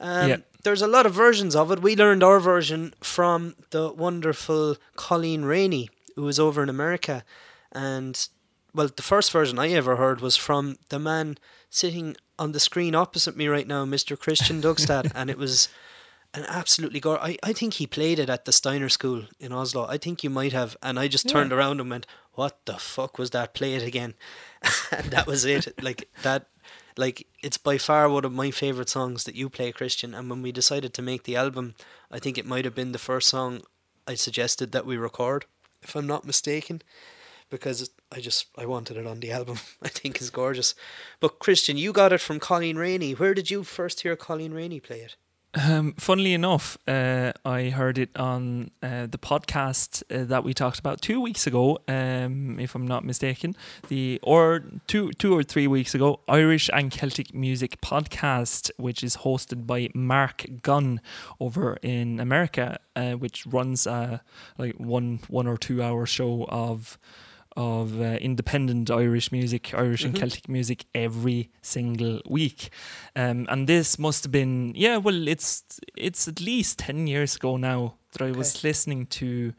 [0.00, 0.44] Um.
[0.62, 1.80] There's a lot of versions of it.
[1.80, 7.24] We learned our version from the wonderful Colleen Raney, who was over in America.
[7.72, 8.28] And,
[8.74, 11.38] well, the first version I ever heard was from the man
[11.70, 14.18] sitting on the screen opposite me right now, Mr.
[14.18, 15.10] Christian Dugstad.
[15.14, 15.70] and it was
[16.34, 17.18] an absolutely gore.
[17.22, 19.86] I, I think he played it at the Steiner School in Oslo.
[19.88, 20.76] I think you might have.
[20.82, 21.32] And I just Yeah.
[21.32, 23.54] turned around and went, what the fuck was that?
[23.54, 24.12] Play it again.
[24.92, 25.82] and that was it.
[25.82, 26.48] Like, that
[26.96, 30.42] like it's by far one of my favorite songs that you play christian and when
[30.42, 31.74] we decided to make the album
[32.10, 33.60] i think it might have been the first song
[34.06, 35.44] i suggested that we record
[35.82, 36.82] if i'm not mistaken
[37.48, 39.58] because i just i wanted it on the album.
[39.82, 40.74] I think is gorgeous.
[41.18, 43.12] But christian you got it from colleen raney.
[43.12, 45.16] Where did you first hear colleen raney play it
[45.52, 50.78] Um, funnily enough, uh, I heard it on uh, the podcast uh, that we talked
[50.78, 53.56] about two weeks ago, um, if I'm not mistaken.
[53.88, 59.18] The or two two or three weeks ago, Irish and Celtic Music podcast, which is
[59.18, 61.00] hosted by Marc Gunn
[61.40, 64.22] over in America, uh, which runs a
[64.56, 66.96] like one one or two hour show of
[67.60, 70.18] of uh, independent Irish music, Irish and Mhm.
[70.20, 72.70] Celtic music every single week.
[73.14, 75.62] Um, and this must have been yeah, well, it's
[75.96, 79.52] it's at least ten years ago now that I was listening to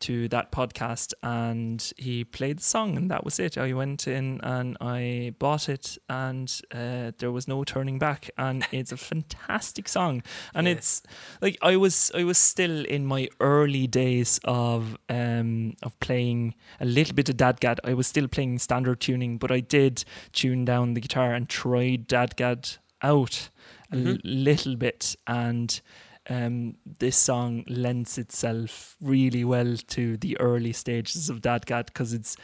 [0.00, 3.56] to that podcast, and he played the song, and that was it.
[3.58, 8.30] I went in and I bought it, and uh, there was no turning back.
[8.38, 10.22] And it's a fantastic song,
[10.54, 10.74] and Yeah.
[10.74, 11.02] it's
[11.40, 16.84] like I was I was still in my early days of um of playing a
[16.84, 17.78] little bit of dadgad.
[17.84, 22.08] I was still playing standard tuning, but I did tune down the guitar and tried
[22.08, 23.48] dadgad out
[23.92, 25.80] a l- little bit and
[26.30, 32.36] um, this song lends itself really well to the early stages of dadgad because it's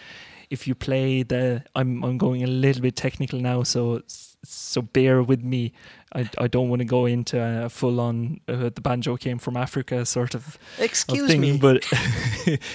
[0.50, 4.02] if you play the I'm I'm going a little bit technical now so
[4.48, 5.72] so bear with me.
[6.14, 9.56] I, I don't want to go into a full on uh, the banjo came from
[9.56, 11.58] Africa sort of of excuse thing, me.
[11.58, 11.84] but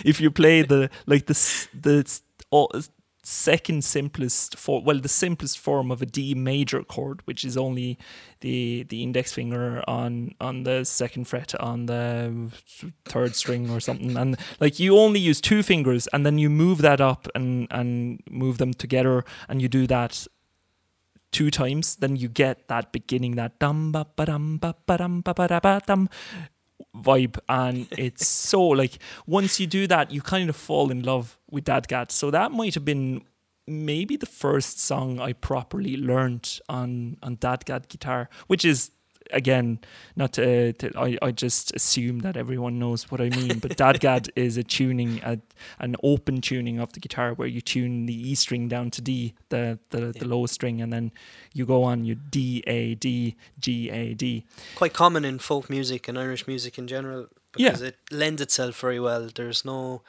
[0.06, 2.22] if you play the like the the
[2.52, 2.68] oh,
[3.32, 7.98] second simplest for well the simplest form of a D major chord, which is only
[8.42, 12.52] the the index finger on on the second fret on the
[13.06, 16.82] third string or something, and like you only use two fingers, and then you move
[16.82, 20.28] that up and and move them together, and you do that
[21.32, 25.22] two times, then you get that beginning, that dum ba ba dum ba ba dum
[25.22, 26.10] ba ba ba dum
[26.96, 31.38] vibe, and it's so like once you do that, you kind of fall in love
[31.50, 32.12] with Dadgad.
[32.12, 33.24] So that might have been
[33.68, 38.92] maybe the first song I properly learned on on Dadgad guitar, which is
[39.34, 39.80] again
[40.16, 44.30] not to, to I, I just assume that everyone knows what I mean but dadgad
[44.36, 45.40] is a tuning a,
[45.80, 49.34] an open tuning of the guitar where you tune the E string down to D
[49.50, 51.12] the the, the lowest string and then
[51.54, 56.08] you go on you D A D G A D quite common in folk music
[56.08, 57.70] and Irish music in general Yeah.
[57.70, 59.30] because it lends itself very well.
[59.34, 60.02] There's no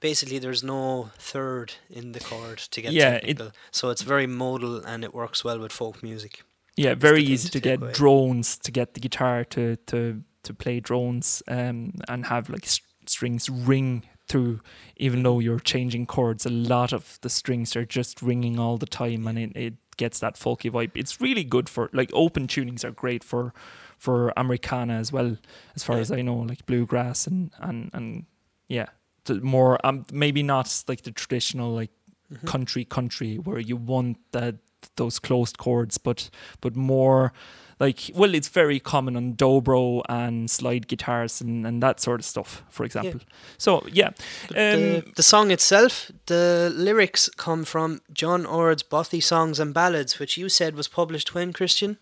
[0.00, 4.84] basically there's no third in the chord to get Yeah, it- so it's very modal
[4.84, 6.42] and it works well with folk music.
[6.76, 7.92] Yeah, very easy to to get away.
[7.92, 12.82] drones to get the guitar to to to play drones um and have like st-
[13.08, 14.60] strings ring through
[14.96, 18.86] even though you're changing chords a lot of the strings are just ringing all the
[18.86, 22.84] time and it, it gets that folky vibe it's really good for like open tunings
[22.84, 23.52] are great for
[23.98, 25.36] for Americana as well,
[25.76, 26.02] as far Yeah.
[26.02, 28.26] as I know, like bluegrass and and and
[28.68, 28.86] yeah,
[29.24, 31.90] the more um maybe not like the traditional like
[32.32, 32.46] Mhm.
[32.46, 34.54] country country where you want that
[34.96, 37.32] those closed chords, but but more
[37.80, 42.24] like well, it's very common on dobro and slide guitars and, and that sort of
[42.24, 43.20] stuff, for example.
[43.58, 44.14] So yeah, um,
[44.54, 50.36] the, the song itself, the lyrics come from John Ord's Bothy Songs and Ballads, which
[50.36, 51.98] you said was published when, Christian?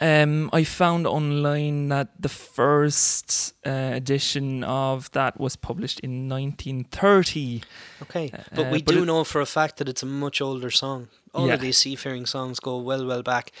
[0.00, 7.62] Um, I found online that the first uh, edition of that was published in 1930.
[8.02, 8.30] Okay.
[8.32, 11.08] Uh, But we but do know for a fact that it's a much older song.
[11.34, 11.54] All Yeah.
[11.54, 13.52] of these seafaring songs go well, well back.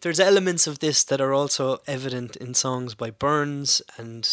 [0.00, 4.28] There's elements of this that are also evident in songs by Burns and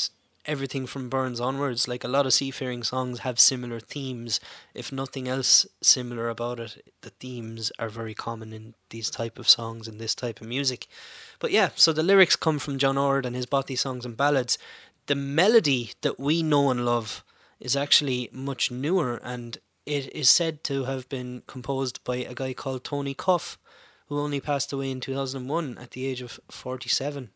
[0.45, 1.87] everything from Burns onwards.
[1.87, 4.39] Like a lot of seafaring songs have similar themes.
[4.73, 9.47] If nothing else similar about it, the themes are very common in these type of
[9.49, 10.87] songs and this type of music.
[11.43, 14.57] But yeah, so the lyrics come from John Ord and his Bothy songs and ballads.
[15.07, 17.21] The melody that we know and love
[17.59, 22.53] is actually much newer and it is said to have been composed by a guy
[22.53, 23.57] called Tony Cuff,
[24.07, 27.31] who only passed away in 2001 at the age of 47,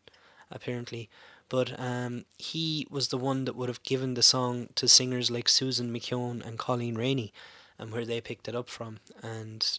[0.50, 1.10] apparently.
[1.50, 5.50] But um, he was the one that would have given the song to singers like
[5.50, 7.30] Susan McKeown and Colleen Raney,
[7.78, 9.00] and where they picked it up from.
[9.22, 9.78] And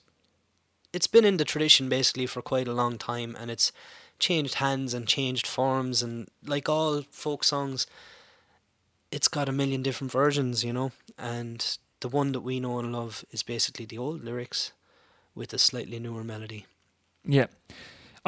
[0.93, 3.71] it's been in the tradition basically for quite a long time, and it's
[4.19, 7.87] changed hands and changed forms, and like all folk songs,
[9.11, 12.93] it's got a million different versions, you know, and the one that we know and
[12.93, 14.71] love is basically the old lyrics
[15.35, 16.65] with a slightly newer melody.
[17.25, 17.47] Yeah.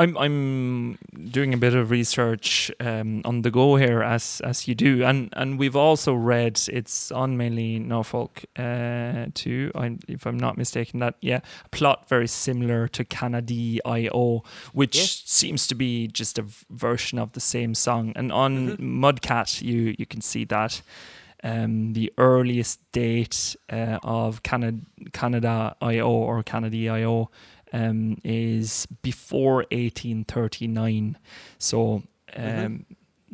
[0.01, 0.97] I'm I'm
[1.29, 5.29] doing a bit of research um, on the go here, as as you do, and
[5.33, 9.71] and we've also read it's on mainly Norfolk uh, too.
[9.75, 15.67] I, if I'm not mistaken, that yeah, plot very similar to Canada I.O., which seems
[15.67, 18.13] to be just a v- version of the same song.
[18.15, 20.81] And on Mudcat, you you can see that
[21.43, 24.79] um, the earliest date uh, of Canada
[25.13, 26.09] Canada I.O.
[26.09, 27.29] or Canada I.O
[27.73, 31.17] um, is before 1839.
[31.59, 32.03] So,
[32.35, 32.85] um, Mhm.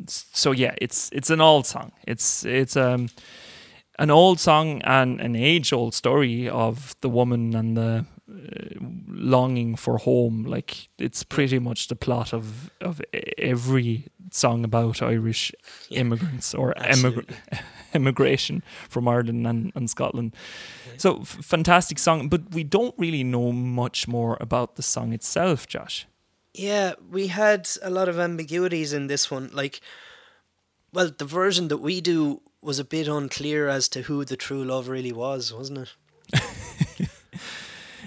[0.08, 1.92] so yeah, it's it's an old song.
[2.06, 3.08] It's it's um
[3.98, 9.96] an old song and an age-old story of the woman and the Uh, longing for
[9.98, 10.44] home.
[10.44, 13.00] Like it's pretty much the plot of of
[13.38, 15.52] every song about Irish
[15.88, 17.24] Yeah, immigrants or emigra-
[17.94, 20.34] immigration from Ireland and, and Scotland.
[20.98, 25.66] So f- fantastic song, but we don't really know much more about the song itself,
[25.66, 26.06] Josh.
[26.54, 29.48] Yeah, we had a lot of ambiguities in this one.
[29.54, 29.80] Like,
[30.92, 34.64] well, the version that we do was a bit unclear as to who the true
[34.64, 35.94] love really was, wasn't it?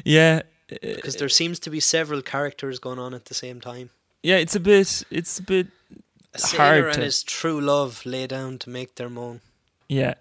[0.06, 0.42] Yeah,
[0.82, 3.90] Because there seems to be several characters going on at the same time.
[4.24, 5.68] yeah, it's a bit, it's a bit,
[6.34, 9.42] A sailor Hard and to- his true love lay down to make their moan.
[9.90, 10.14] yeah.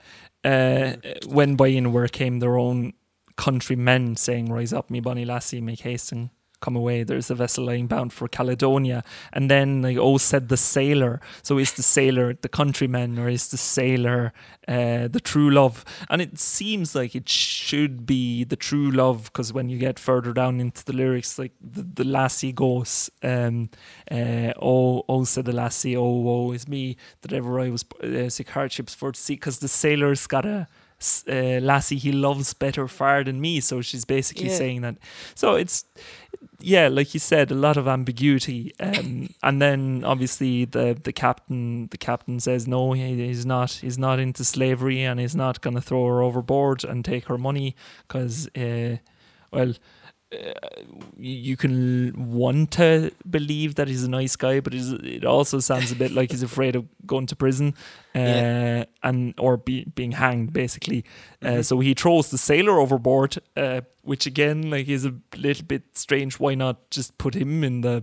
[0.43, 0.95] Uh,
[1.27, 2.95] when by in where came their own
[3.37, 7.65] countrymen saying, "Rise up, me bonny lassie, make haste and come away." There's a vessel
[7.65, 11.21] lying bound for Caledonia, and then like, oh, said the sailor.
[11.43, 14.33] So is the sailor the countryman, or is the sailor
[14.69, 15.85] uh, the true love?
[16.09, 20.33] And it seems like it should be the true love because when you get further
[20.33, 23.71] down into the lyrics, like the, the lassie goes, um,
[24.11, 28.29] uh, "Oh, oh," said the lassie, "Oh, woe is me that ever I was uh,
[28.29, 30.67] sick hardships for to see," because the sailor's got a.
[31.29, 33.61] uh, lassie he loves better far than me.
[33.61, 34.57] So she's basically Yeah.
[34.57, 34.97] saying that.
[35.35, 35.85] So it's
[36.63, 38.73] yeah, like you said, a lot of ambiguity.
[38.81, 43.99] Um, and then obviously the the captain the captain says no, he, he's not he's
[43.99, 47.75] not into slavery and he's not going to throw her overboard and take her money
[48.07, 48.97] because uh,
[49.53, 49.75] well.
[50.33, 50.53] Uh,
[51.19, 55.97] you can want to believe that he's a nice guy, but it also sounds a
[55.97, 57.75] bit like he's afraid of going to prison,
[58.15, 58.85] uh, Yeah.
[59.03, 61.05] and or be, being hanged, basically.
[61.43, 61.65] Uh, Mhm.
[61.65, 66.39] so he throws the sailor overboard, uh, which again, like, is a little bit strange.
[66.39, 68.03] Why not just put him in the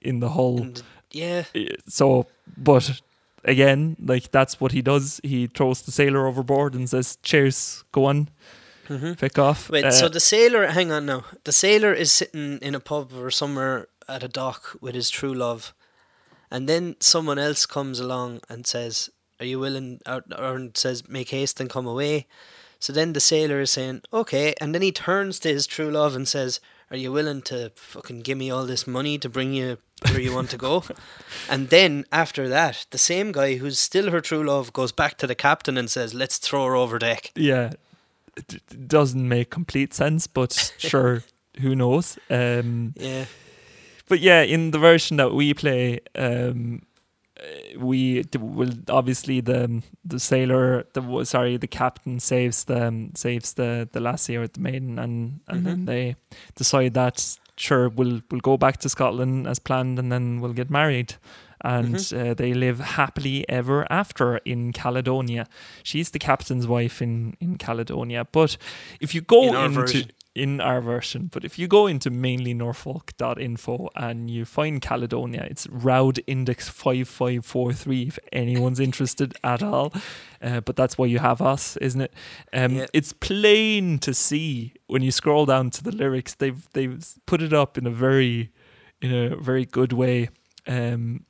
[0.00, 0.60] in the hull?
[0.62, 0.82] And
[1.12, 3.00] yeah, Uh, So, but
[3.44, 5.20] again, like that's what he does.
[5.22, 8.28] He throws the sailor overboard and says, "Cheers, go on,
[8.98, 11.24] hmm pick off." Wait, Uh, so the sailor, hang on now.
[11.44, 15.34] The sailor is sitting in a pub or somewhere at a dock with his true
[15.34, 15.72] love.
[16.50, 21.30] And then someone else comes along and says, Are you willing, or, or says, Make
[21.30, 22.26] haste and come away.
[22.78, 24.54] So then the sailor is saying, Okay.
[24.60, 28.20] And then he turns to his true love and says, Are you willing to fucking
[28.22, 29.78] give me all this money to bring you
[30.10, 30.84] where you want to go?
[31.48, 35.26] and then after that, the same guy who's still her true love goes back to
[35.26, 37.30] the captain and says, Let's throw her over deck.
[37.34, 37.70] yeah,
[38.36, 41.22] it doesn't make complete sense, but sure,
[41.60, 42.18] who knows?
[42.30, 43.24] Um, Yeah.
[44.08, 46.82] but yeah, in the version that we play, um,
[47.76, 54.00] we will obviously the the sailor the sorry the captain saves the saves the the
[54.00, 55.86] lassie or the maiden and and then Mhm.
[55.86, 56.16] they
[56.54, 60.70] decide that sure we'll we'll go back to Scotland as planned and then we'll get
[60.70, 61.14] married
[61.64, 62.30] and Mhm.
[62.30, 65.46] uh, they live happily ever after in Caledonia.
[65.82, 68.24] She's the captain's wife in in Caledonia.
[68.32, 68.56] But
[69.00, 70.10] if you go In into version.
[70.34, 75.66] in our version, but if you go into mainly Norfolk.info and you find Caledonia, it's
[75.68, 79.92] Roud Index 5543 if anyone's interested at all.
[80.40, 82.14] Uh, but that's why you have us, isn't it?
[82.52, 82.86] Um, Yeah.
[82.92, 86.34] It's plain to see when you scroll down to the lyrics.
[86.34, 88.50] They've they've put it up in a very
[89.00, 90.28] in a very good way.
[90.66, 91.24] Um,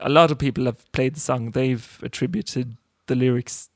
[0.00, 1.50] a lot of people have played the song.
[1.52, 3.70] They've attributed the lyrics,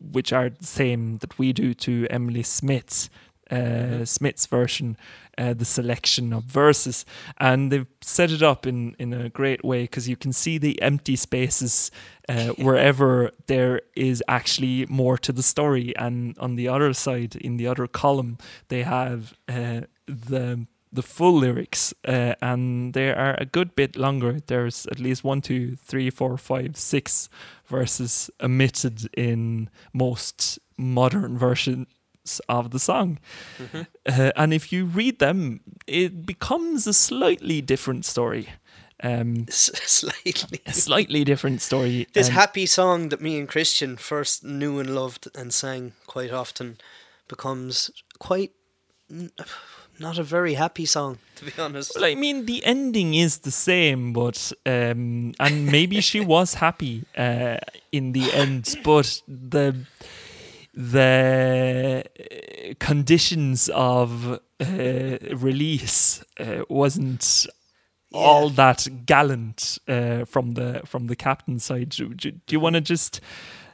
[0.00, 3.10] which are the same that we do, to Emily Smith's
[3.50, 4.08] uh, Mhm.
[4.08, 4.96] Smith's version,
[5.36, 7.04] uh, the selection of verses,
[7.38, 10.80] and they've set it up in in a great way because you can see the
[10.80, 11.90] empty spaces
[12.28, 17.58] uh, wherever there is actually more to the story, and on the other side, in
[17.58, 23.44] the other column, they have uh, the the full lyrics, uh, and they are a
[23.44, 24.38] good bit longer.
[24.46, 27.28] There's at least one, two, three, four, five, six
[27.66, 31.86] verses omitted in most modern versions
[32.48, 33.18] of the song.
[33.58, 33.86] Mhm.
[34.06, 38.48] Uh, and if you read them, it becomes a slightly different story.
[39.02, 40.60] Um, S- Slightly.
[40.66, 42.06] a slightly different story.
[42.14, 46.32] This um, happy song that me and Christian first knew and loved and sang quite
[46.32, 46.78] often
[47.28, 48.52] becomes quite
[49.98, 51.92] not a very happy song, to be honest.
[51.94, 57.04] Well, I mean, the ending is the same, but um, and maybe she was happy
[57.16, 57.58] uh,
[57.92, 59.76] in the end, but the
[60.72, 67.46] the uh, conditions of uh, release uh, wasn't
[68.12, 71.90] all that gallant uh, from the from the captain's side.
[71.90, 73.20] Do, do, do you want to just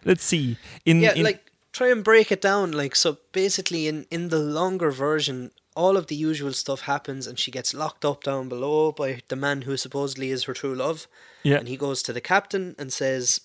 [0.04, 2.72] let's see in yeah, in- like try and break it down.
[2.72, 7.38] Like so, basically, in in the longer version, all of the usual stuff happens, and
[7.38, 11.06] she gets locked up down below by the man who supposedly is her true love.
[11.42, 13.42] yeah And he goes to the captain and says,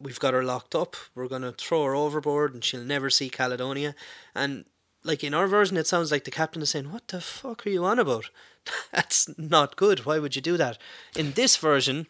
[0.00, 0.96] "We've got her locked up.
[1.14, 3.94] We're gonna throw her overboard, and she'll never see Caledonia."
[4.34, 4.64] And
[5.02, 7.70] like in our version, it sounds like the captain is saying, "What the fuck are
[7.70, 8.30] you on about?
[8.92, 10.06] That's not good.
[10.06, 10.78] Why would you do that?"
[11.14, 12.06] In this version,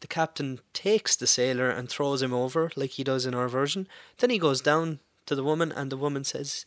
[0.00, 3.88] the captain takes the sailor and throws him over like he does in our version.
[4.18, 6.66] Then he goes down to the woman, and the woman says,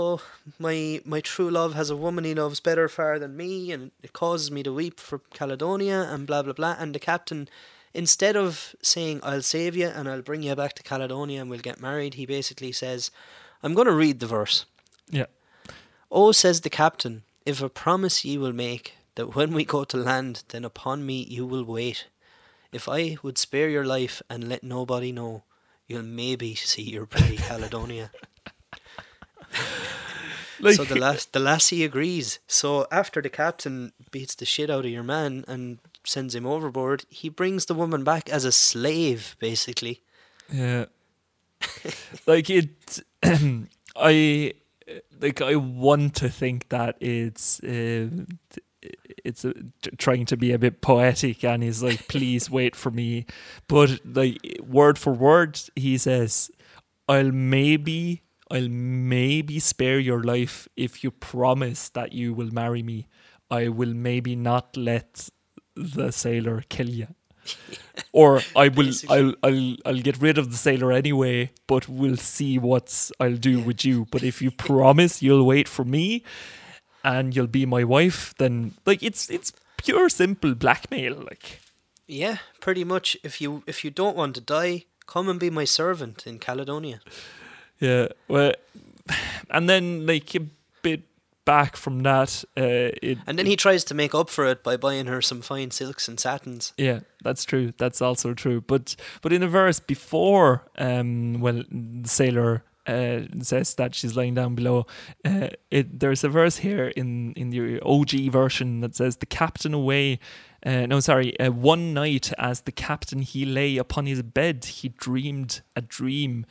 [0.00, 0.20] "Oh,
[0.58, 4.12] my my true love has a woman he loves better far than me, and it
[4.12, 7.48] causes me to weep for Caledonia and blah blah blah." And the captain,
[8.02, 11.68] instead of saying "I'll save you and I'll bring you back to Caledonia and we'll
[11.70, 13.10] get married," he basically says,
[13.62, 14.66] "I'm going to read the verse."
[15.10, 15.30] yeah
[16.10, 18.86] Oh, says the captain, if a promise ye will make,
[19.16, 22.06] that when we go to land, then upon me you will wait.
[22.72, 25.42] If I would spare your life and let nobody know,
[25.88, 28.10] you'll maybe see your pretty Caledonia.
[30.60, 32.38] like so the lass, the lassie agrees.
[32.46, 37.04] So after the captain beats the shit out of your man and sends him overboard,
[37.08, 40.00] he brings the woman back as a slave, basically.
[40.52, 40.86] Yeah.
[42.26, 43.00] like it
[43.96, 44.52] I
[45.20, 48.08] like I want to think that it's uh,
[49.24, 49.46] it's
[49.96, 53.26] trying to be a bit poetic and he's like please wait for me
[53.66, 56.50] but like word for word he says
[57.08, 58.22] I'll maybe
[58.54, 63.08] I'll maybe spare your life if you promise that you will marry me
[63.50, 65.28] I will maybe not let
[65.74, 67.08] the sailor kill you
[68.12, 72.58] or I will I'll, I'll I'll get rid of the sailor anyway, but we'll see
[72.58, 74.06] what I'll do with you.
[74.10, 76.24] But if you promise you'll wait for me
[77.02, 81.14] and you'll be my wife, then like it's it's pure simple blackmail.
[81.14, 81.60] Like
[82.06, 83.16] Yeah, pretty much.
[83.22, 87.00] If you if you don't want to die, come and be my servant in Caledonia.
[87.80, 88.52] Yeah, well,
[89.50, 90.40] and then like a
[90.82, 91.02] bit
[91.44, 94.76] back from that, uh, it And then he tries to make up for it by
[94.76, 96.72] buying her some fine silks and satins.
[96.76, 97.72] Yeah, that's true.
[97.78, 98.60] That's also true.
[98.60, 104.34] But but in a verse before, um, well, the sailor uh, says that she's lying
[104.34, 104.86] down below.
[105.24, 109.74] Uh, it there's a verse here in in the OG version that says the captain
[109.74, 110.18] away.
[110.64, 111.38] Uh, no, sorry.
[111.38, 116.46] Uh, one night, as the captain he lay upon his bed, he dreamed a dream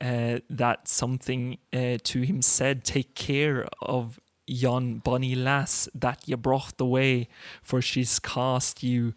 [0.00, 4.18] uh, that something uh, to him said, "Take care of."
[4.50, 7.28] Yon bonny lass that ye brought away,
[7.62, 9.12] for she's cast you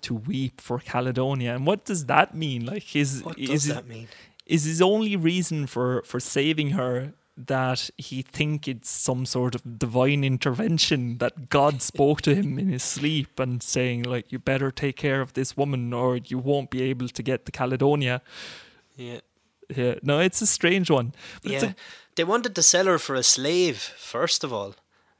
[0.00, 1.54] to weep for Caledonia.
[1.54, 2.66] And what does that mean?
[2.66, 4.08] Like, is What is does that mean?
[4.44, 9.78] is his only reason for for saving her that he think it's some sort of
[9.78, 14.70] divine intervention that God spoke to him in his sleep and saying like you better
[14.70, 18.20] take care of this woman or you won't be able to get the Caledonia.
[18.96, 19.20] Yeah.
[19.76, 21.12] Yeah, no, it's a strange one.
[21.42, 21.64] But Yeah.
[21.64, 21.74] a,
[22.16, 24.74] They wanted to sell her for a slave, first of all.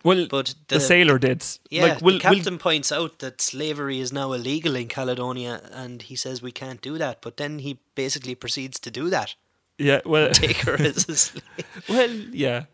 [0.05, 1.43] well, But the, the, sailor did.
[1.71, 6.03] Yeah, like, we'll, the captain points out that slavery is now illegal in Caledonia, and
[6.03, 7.21] he says we can't do that.
[7.23, 9.35] But then he basically proceeds to do that.
[9.79, 11.45] yeah, well, Take her as a slave.
[11.89, 12.65] well, yeah.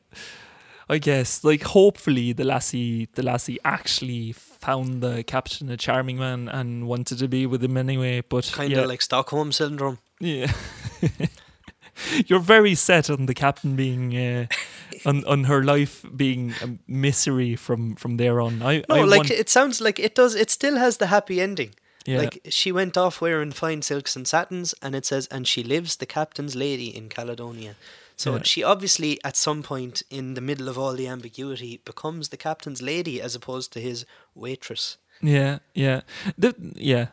[0.90, 6.48] I guess, like, hopefully the lassie, the lassie actually found the captain a charming man
[6.48, 8.22] and wanted to be with him anyway.
[8.26, 9.98] But Kind yeah, of like Stockholm syndrome.
[10.18, 10.50] Yeah.
[12.26, 14.46] You're very set on the captain being uh,
[15.04, 18.62] on on her life being a misery from from there on.
[18.62, 20.34] I No, I like want- it sounds like it does.
[20.34, 21.70] It still has the happy ending.
[22.06, 25.62] yeah, Like she went off wearing fine silks and satins, and it says, and she
[25.64, 27.74] lives the captain's lady in Caledonia.
[28.16, 28.42] So Yeah.
[28.44, 32.80] she obviously, at some point in the middle of all the ambiguity, becomes the captain's
[32.82, 34.98] lady as opposed to his waitress.
[35.22, 36.00] yeah, yeah,
[36.38, 37.06] the, yeah.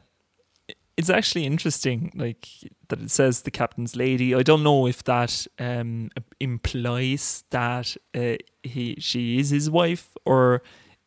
[0.97, 2.47] It's actually interesting, like
[2.87, 4.33] that it says the captain's lady.
[4.33, 10.61] I don't know if that um, implies that uh, he she is his wife, or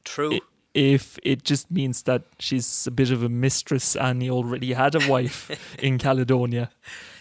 [0.04, 0.34] True.
[0.34, 0.40] i-
[0.74, 4.94] if it just means that she's a bit of a mistress and he already had
[4.94, 5.50] a wife
[5.82, 6.70] in Caledonia.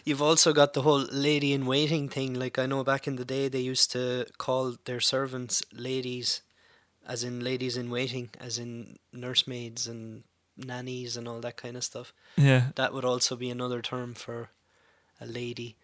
[0.04, 2.34] You've also got the whole lady in waiting thing.
[2.34, 6.42] Like I know back in the day, they used to call their servants ladies,
[7.08, 10.24] as in ladies in waiting, as in nursemaids and
[10.58, 12.14] nannies and all that kind of stuff.
[12.36, 14.50] Yeah, That would also be another term for
[15.22, 15.76] a lady.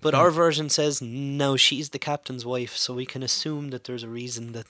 [0.00, 0.20] But Yeah.
[0.20, 4.08] our version says no, she's the captain's wife, so we can assume that there's a
[4.08, 4.66] reason that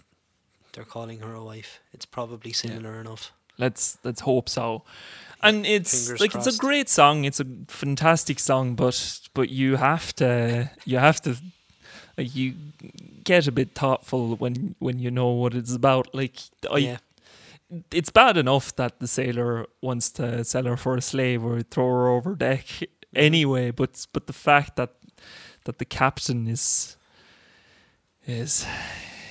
[0.73, 1.81] they're calling her a wife.
[1.93, 3.33] It's probably similar enough.
[3.59, 4.83] let's let's hope so.
[5.43, 7.25] And it's Fingers like it's a great song.
[7.25, 11.37] It's a fantastic song, but but you have to you have to
[12.17, 12.55] like you
[13.25, 16.15] get a bit thoughtful when when you know what it's about.
[16.15, 16.37] Like
[16.71, 16.99] I, yeah,
[17.91, 21.89] it's bad enough that the sailor wants to sell her for a slave or throw
[21.89, 23.17] her over deck mm-hmm.
[23.17, 24.91] anyway, but but the fact that
[25.65, 26.97] that the captain is
[28.27, 28.67] is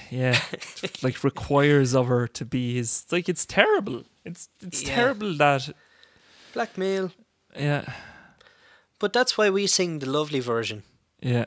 [0.09, 0.39] yeah
[1.03, 4.03] like requires of her to be his like it's terrible.
[4.25, 4.95] It's it's Yeah.
[4.95, 5.69] terrible that
[6.53, 7.11] blackmail.
[7.59, 7.83] yeah
[8.99, 10.83] But that's why we sing the lovely version.
[11.21, 11.45] yeah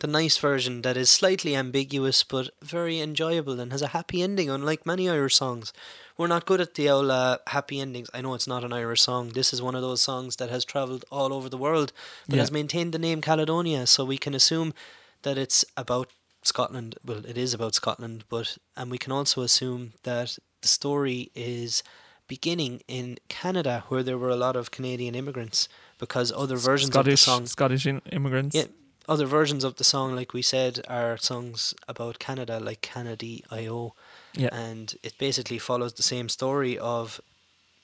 [0.00, 4.50] the nice version that is slightly ambiguous but very enjoyable and has a happy ending,
[4.50, 5.72] unlike many Irish songs.
[6.18, 8.08] We're not good at the old uh, happy endings.
[8.12, 9.30] I know it's not an Irish song.
[9.30, 11.92] This is one of those songs that has travelled all over the world
[12.26, 12.42] but Yeah.
[12.42, 14.74] has maintained the name Caledonia, so we can assume
[15.22, 16.10] that it's about
[16.42, 16.96] Scotland.
[17.04, 21.82] Well, it is about Scotland, but and we can also assume that the story is
[22.28, 25.68] beginning in Canada, where there were a lot of Canadian immigrants,
[25.98, 28.64] because other versions Scottish of the song Scottish immigrants yeah,
[29.08, 33.94] other versions of the song, like we said, are songs about Canada, like Canada I.O.
[34.34, 37.20] yeah And it basically follows the same story of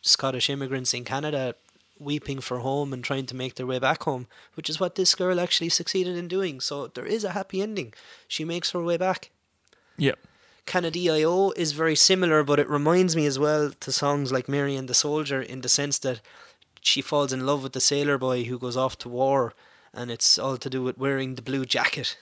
[0.02, 1.54] Scottish immigrants in Canada
[1.98, 5.14] weeping for home and trying to make their way back home, which is what this
[5.14, 6.58] girl actually succeeded in doing.
[6.58, 7.92] So there is a happy ending.
[8.26, 9.30] She makes her way back.
[9.96, 10.18] yeah
[10.66, 14.88] Canada.io is very similar, but it reminds me as well to songs like Mary and
[14.88, 16.20] the Soldier in the sense that
[16.80, 19.52] she falls in love with the sailor boy who goes off to war,
[19.94, 22.16] and it's all to do with wearing the blue jacket,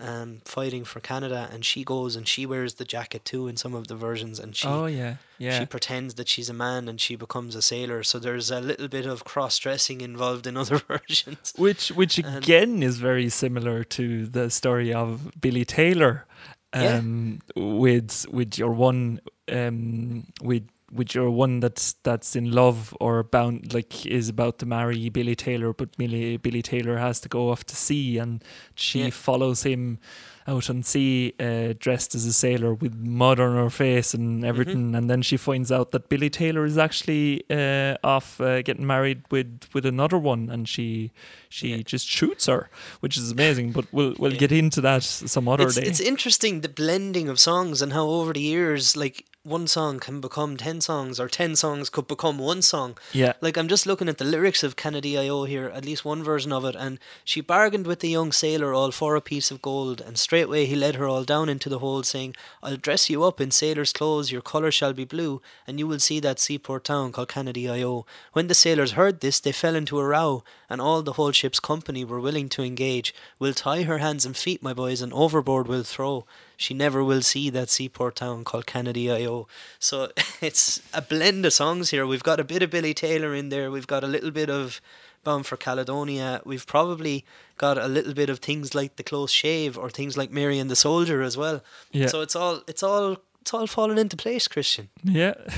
[0.00, 3.74] um, fighting for Canada, and she goes and she wears the jacket too in some
[3.74, 7.00] of the versions, and she oh yeah yeah she pretends that she's a man and
[7.00, 8.02] she becomes a sailor.
[8.04, 11.52] So there's a little bit of cross dressing involved in other versions.
[11.56, 16.26] which which And- again is very similar to the story of Billy Taylor
[16.74, 16.98] Yeah.
[16.98, 23.22] um with with your one um with with your one that's that's in love or
[23.22, 27.50] bound like is about to marry Billy Taylor but Billy Billy Taylor has to go
[27.50, 28.42] off to sea and
[28.74, 29.10] she Yeah.
[29.10, 29.98] follows him
[30.46, 34.94] out on sea uh, dressed as a sailor with mud on her face and everything
[34.94, 39.20] and then she finds out that Billy Taylor is actually uh, off uh, getting married
[39.30, 41.12] with with another one and she
[41.50, 41.82] she Yeah.
[41.84, 42.70] just shoots her
[43.00, 44.38] which is amazing but we'll we'll Yeah.
[44.38, 48.06] get into that some other It's, day it's interesting the blending of songs and how
[48.08, 52.38] over the years, like one song can become ten songs, or ten songs could become
[52.38, 52.98] one song.
[53.12, 56.52] yeah Like I'm just looking at the lyrics of Canada.io here, at least one version
[56.52, 60.00] of it, and she bargained with the young sailor all for a piece of gold,
[60.00, 63.40] and straightway he led her all down into the hold, saying, I'll dress you up
[63.40, 67.12] in sailor's clothes, your colour shall be blue, and you will see that seaport town
[67.12, 68.06] called Canada.io.
[68.32, 71.60] When the sailors heard this, they fell into a row, and all the whole ship's
[71.60, 73.14] company were willing to engage.
[73.38, 76.26] We'll tie her hands and feet, my boys, and overboard we'll throw.
[76.58, 79.46] She never will see that seaport town called Kennedy, IO.
[79.78, 80.10] So
[80.42, 82.06] it's a blend of songs here.
[82.06, 83.70] We've got a bit of Billy Taylor in there.
[83.70, 84.80] We've got a little bit of
[85.24, 87.24] bound for Caledonia, we've probably
[87.58, 90.70] got a little bit of things like the close shave or things like Mary and
[90.70, 91.62] the Soldier as well.
[91.92, 92.06] Yeah.
[92.06, 94.88] So it's all it's all it's all falling into place, Christian.
[95.04, 95.34] Yeah,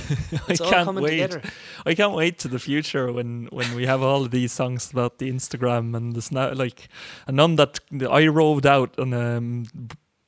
[0.48, 1.10] I It's all can't coming wait.
[1.30, 1.42] together.
[1.86, 5.18] I can't wait to the future when when we have all of these songs about
[5.18, 6.56] the Instagram and the snap.
[6.56, 6.88] Like,
[7.26, 7.80] and none that
[8.10, 9.66] I rode out on a um,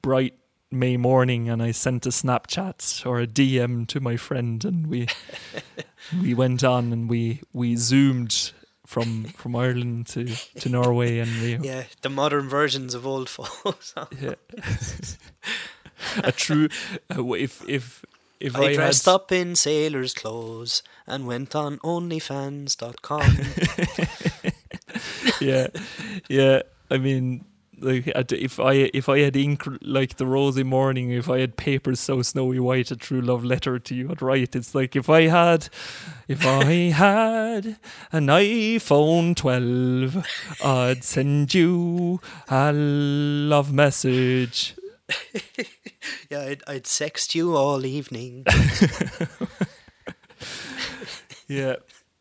[0.03, 0.35] bright
[0.73, 5.07] May morning and I sent a Snapchat or a DM to my friend and we
[6.23, 8.53] we went on and we we zoomed
[8.87, 10.27] from from Ireland to
[10.61, 14.09] to Norway and we Yeah, the modern versions of old folk songs.
[14.21, 14.35] yeah.
[16.25, 16.69] a true
[17.15, 18.05] uh, if if
[18.41, 23.23] if I, I, dressed had, up in sailor's clothes and went on OnlyFans.com.
[25.41, 25.69] yeah,
[26.29, 26.63] yeah.
[26.91, 27.45] I mean,
[27.83, 32.01] like if I if I had ink like the rosy morning, if I had papers
[32.01, 34.57] so snowy white, a true love letter to you, I'd write.
[34.57, 35.69] It's like if I had,
[36.29, 36.65] if I
[36.95, 37.77] had
[38.13, 40.27] an iPhone twelve,
[40.65, 44.75] I'd send you a love message.
[46.31, 48.47] yeah, I'd, I'd sext you all evening.
[51.53, 51.77] Yeah.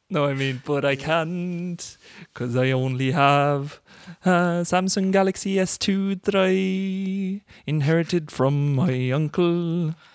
[0.09, 1.97] No, I mean, but I can't
[2.34, 3.80] because I only have
[4.26, 9.95] a Samsung Galaxy S2 that I inherited from my uncle.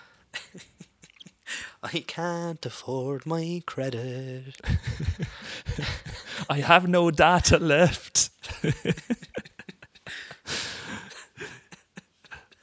[1.83, 4.55] I can't afford my credit.
[6.49, 8.29] I have no data left.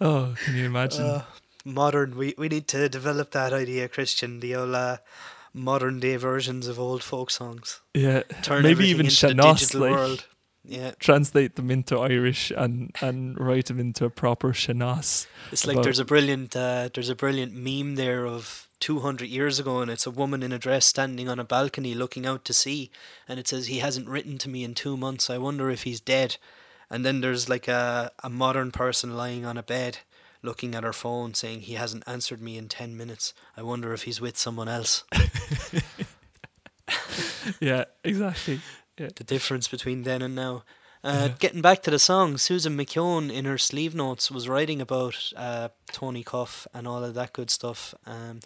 [0.00, 1.04] oh, can you imagine?
[1.04, 1.22] Uh,
[1.64, 4.40] modern, we, we need to develop that idea, Christian.
[4.40, 4.98] The old uh,
[5.54, 7.80] modern day versions of old folk songs.
[7.94, 10.26] yeah, Turn maybe even into the sean-nós, digital like world.
[10.66, 15.26] Yeah, translate them into Irish and and write them into a proper sean-nós.
[15.52, 19.80] it's like there's a brilliant uh, there's a brilliant meme there of 200 years ago,
[19.80, 22.90] and it's a woman in a dress standing on a balcony looking out to sea,
[23.28, 25.28] and it says he hasn't written to me in two months.
[25.28, 26.36] I wonder if he's dead.
[26.90, 29.98] And then there's like a a modern person lying on a bed.
[30.42, 33.32] Looking at her phone, saying he hasn't answered me in ten minutes.
[33.56, 35.04] I wonder if he's with someone else.
[37.60, 38.60] Yeah, exactly.
[38.96, 40.64] The difference between then and now.
[41.02, 45.32] Uh, Getting back to the song, Susan McKeown in her sleeve notes was writing about
[45.36, 47.94] uh, Tony Cuff and all of that good stuff.
[48.06, 48.40] Um,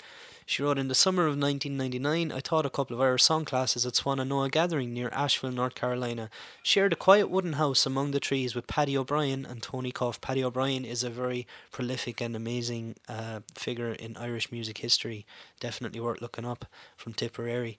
[0.45, 3.85] she wrote, In the summer of 1999, I taught a couple of Irish song classes
[3.85, 6.31] at Swannanoa Gathering near Asheville, North Carolina.
[6.63, 10.21] Shared a quiet wooden house among the trees with Paddy O'Brien and Tony Cuff.
[10.21, 15.27] Paddy O'Brien is a very prolific and amazing uh, figure in Irish music history.
[15.61, 16.65] Definitely worth looking up
[16.97, 17.79] from Tipperary.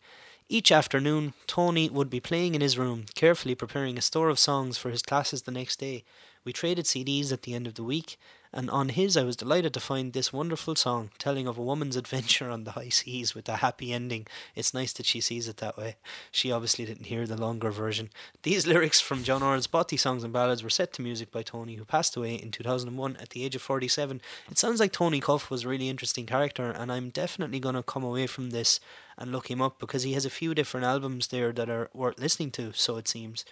[0.52, 4.80] Each afternoon, Tony would be playing in his room, carefully preparing a store of songs
[4.80, 6.04] for his classes the next day.
[6.43, 8.18] We traded CDs at the end of the week,
[8.52, 11.95] and on his, I was delighted to find this wonderful song telling of a woman's
[11.95, 14.26] adventure on the high seas with a happy ending.
[14.56, 15.97] It's nice that she sees it that way.
[16.32, 18.10] She obviously didn't hear the longer version.
[18.41, 21.76] These lyrics from John Ord's Bothy songs and ballads were set to music by Tony,
[21.76, 24.20] who passed away in 2001 at the age of 47.
[24.50, 27.84] It sounds like Tony Cuff was a really interesting character, and I'm definitely going to
[27.84, 28.80] come away from this
[29.18, 32.20] and look him up because he has a few different albums there that are worth
[32.20, 33.45] listening to, so it seems.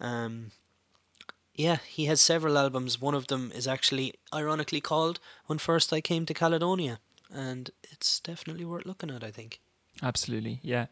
[0.00, 0.50] Um,
[1.54, 3.00] yeah, he has several albums.
[3.00, 6.98] One of them is actually ironically called When First I Came to Caledonia,
[7.32, 9.60] and it's definitely worth looking at, I think.
[10.02, 10.86] Absolutely, yeah.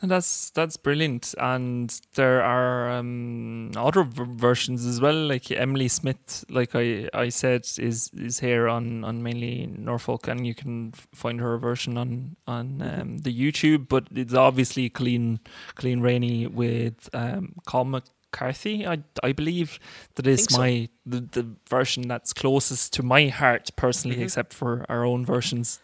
[0.00, 1.34] And that's that's brilliant.
[1.38, 5.26] And there are um, other v- versions as well.
[5.26, 10.46] Like Emily Smith, like I, I said, is is here on, on mainly Norfolk, and
[10.46, 13.88] you can find her version on on um, the YouTube.
[13.88, 15.40] But it's obviously Colleen,
[15.74, 17.56] Colleen Raney with um,
[18.32, 18.86] McCarthy.
[18.86, 19.78] I I believe
[20.14, 20.58] that is so.
[20.58, 24.22] my the, the version that's closest to my heart personally, Mhm.
[24.24, 25.80] except for our own versions.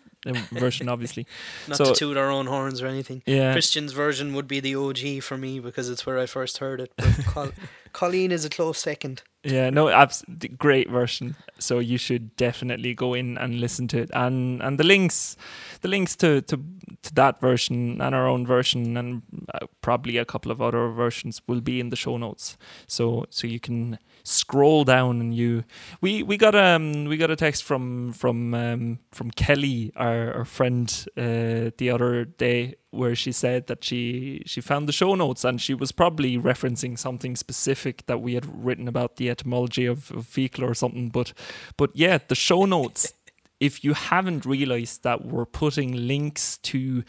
[0.52, 1.26] Version obviously
[1.68, 3.22] Not So- to toot our own horns or anything.
[3.26, 6.80] yeah Christian's version would be the OG for me because it's where I first heard
[6.80, 6.92] it.
[6.96, 7.52] But Col-
[7.92, 9.22] Colleen is a close second.
[9.44, 10.24] Yeah, no, abs-
[10.58, 11.36] great version.
[11.58, 15.36] So you should definitely go in and listen to it, and and the links,
[15.82, 16.56] the links to to,
[17.02, 19.22] to that version and our own version, and
[19.54, 22.56] uh, probably a couple of other versions will be in the show notes.
[22.86, 25.64] So so you can scroll down and you
[26.00, 30.44] we we got um we got a text from from um from Kelly our, our
[30.46, 35.44] friend uh the other day where she said that she she found the show notes
[35.44, 40.10] and she was probably referencing something specific that we had written about the etymology of,
[40.12, 41.10] of fecal or something.
[41.10, 41.34] But
[41.76, 43.12] but yeah the show notes
[43.60, 47.04] if you haven't realized that we're putting links to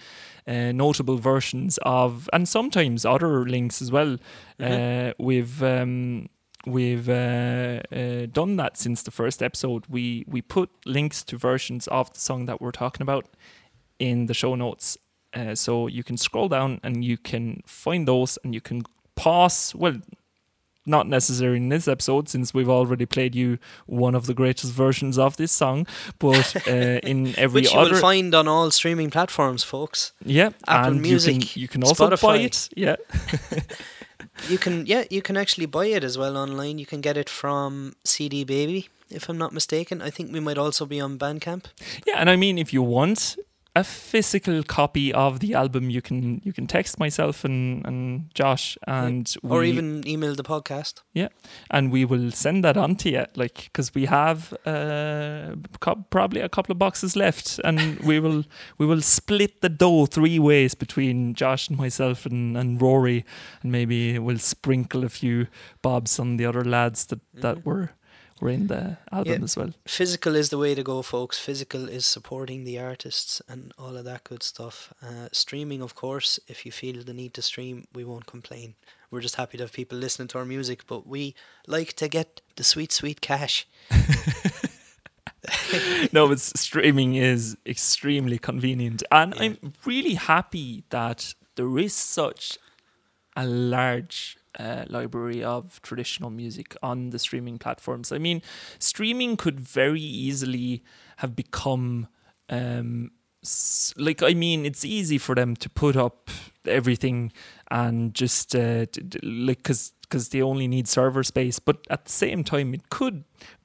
[0.48, 4.18] uh, notable versions of and sometimes other links as well
[4.60, 6.28] uh, we've um,
[6.66, 11.88] we've uh, uh, done that since the first episode we we put links to versions
[11.88, 13.26] of the song that we're talking about
[14.00, 14.98] in the show notes
[15.38, 18.82] Uh, so you can scroll down and you can find those and you can
[19.16, 19.76] pause.
[19.76, 19.96] Well,
[20.86, 23.58] not necessary in this episode since we've already played you
[23.88, 25.88] one of the greatest versions of this song,
[26.20, 30.14] but uh, in every Which you other will find on all streaming platforms, folks.
[30.24, 32.46] yeah, Apple and Music, you can you can also buy Spotify.
[32.46, 32.70] it.
[32.78, 32.96] Yeah,
[34.50, 36.78] You can, yeah, you can actually buy it as well online.
[36.78, 40.02] You can get it from CD Baby, if I'm not mistaken.
[40.02, 41.66] I think we might also be on Bandcamp.
[42.06, 43.38] yeah, and I mean if you want
[43.78, 48.78] a physical copy of the album, you can you can text myself and, and Josh
[48.88, 51.02] and or we- even email the podcast.
[51.14, 51.28] Yeah,
[51.70, 56.42] and we will send that on to you like because we have uh, co- probably
[56.42, 58.44] a couple of boxes left and we will
[58.78, 63.26] we will split the dough three ways between josh and myself and, and rory
[63.62, 65.48] and maybe we'll sprinkle a few
[65.82, 67.66] bobs on the other lads that that Mhm.
[67.66, 67.90] were
[68.42, 69.44] were in the album Yeah.
[69.44, 71.40] as well Physical is the way to go, folks.
[71.40, 74.94] Physical is supporting the artists and all of that good stuff.
[75.02, 78.76] Uh, streaming, of course, if you feel the need to stream, we won't complain.
[79.10, 81.34] We're just happy to have people listening to our music, but we
[81.68, 83.66] like to get the sweet, sweet cash.
[86.12, 89.42] no, but streaming is extremely convenient, and Yeah.
[89.44, 92.58] I'm really happy that there is such
[93.36, 98.12] a large uh, library of traditional music on the streaming platforms.
[98.12, 98.42] I mean,
[98.80, 100.84] streaming could very easily
[101.18, 102.08] have become
[102.50, 103.12] um,
[103.98, 106.30] like I mean, it's easy for them to put up
[106.66, 107.32] everything
[107.70, 108.86] and just uh,
[109.22, 113.24] like because because they only need server space, but at the same time, it could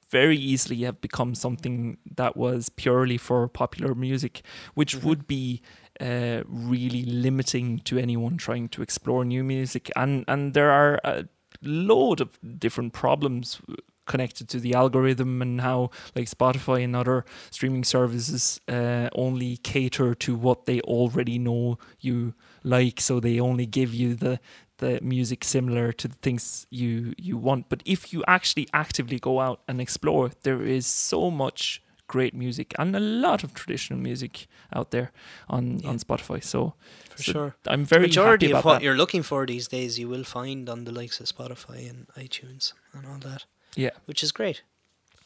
[0.09, 4.41] very easily have become something that was purely for popular music,
[4.73, 5.03] which Mhm.
[5.03, 5.61] would be
[6.01, 9.91] uh, really limiting to anyone trying to explore new music.
[9.95, 11.25] And and there are a
[11.61, 13.61] load of different problems
[14.07, 20.15] connected to the algorithm and how like Spotify and other streaming services uh, only cater
[20.15, 22.33] to what they already know you
[22.63, 24.39] like, so they only give you the
[24.77, 27.69] the music similar to the things you you want.
[27.69, 31.81] But if you actually actively go out and explore, there is so much
[32.15, 34.33] great music and a lot of traditional music
[34.77, 35.07] out there
[35.47, 35.89] on Yeah.
[35.91, 36.39] on Spotify.
[36.43, 36.73] So,
[37.15, 37.49] For so sure.
[37.73, 38.83] I'm The very majority of what that.
[38.83, 42.73] you're looking for these days, you will find on the likes of Spotify and iTunes
[42.93, 43.45] and all that.
[43.75, 43.91] Yeah.
[44.07, 44.63] Which is great.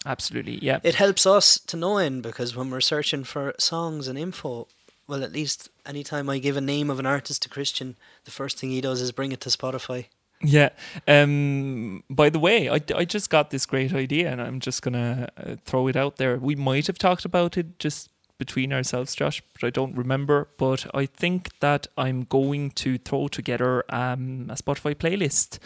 [0.06, 0.80] Absolutely, yeah.
[0.84, 4.68] It helps us to know in because when we're searching for songs and info,
[5.08, 8.58] well, at least anytime I give a name of an artist to Christian, the first
[8.60, 10.06] thing he does is bring it to Spotify.
[10.46, 10.70] Yeah.
[11.08, 12.04] Um.
[12.10, 15.56] By the way, I, I just got this great idea, and I'm just gonna uh,
[15.66, 16.38] throw it out there.
[16.38, 20.48] We might have talked about it just between ourselves, Josh, but I don't remember.
[20.58, 25.60] But I think that I'm going to throw together um a Spotify playlist.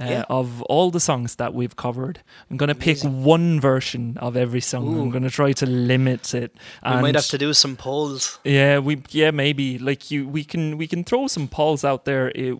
[0.00, 0.24] Uh, Yeah.
[0.30, 4.98] Of all the songs that we've covered, I'm gonna pick one version of every song.
[4.98, 6.50] I'm gonna try to limit it.
[6.82, 8.38] We might have to do some polls.
[8.44, 12.32] yeah, we yeah maybe like you we can we can throw some polls out there
[12.34, 12.56] uh,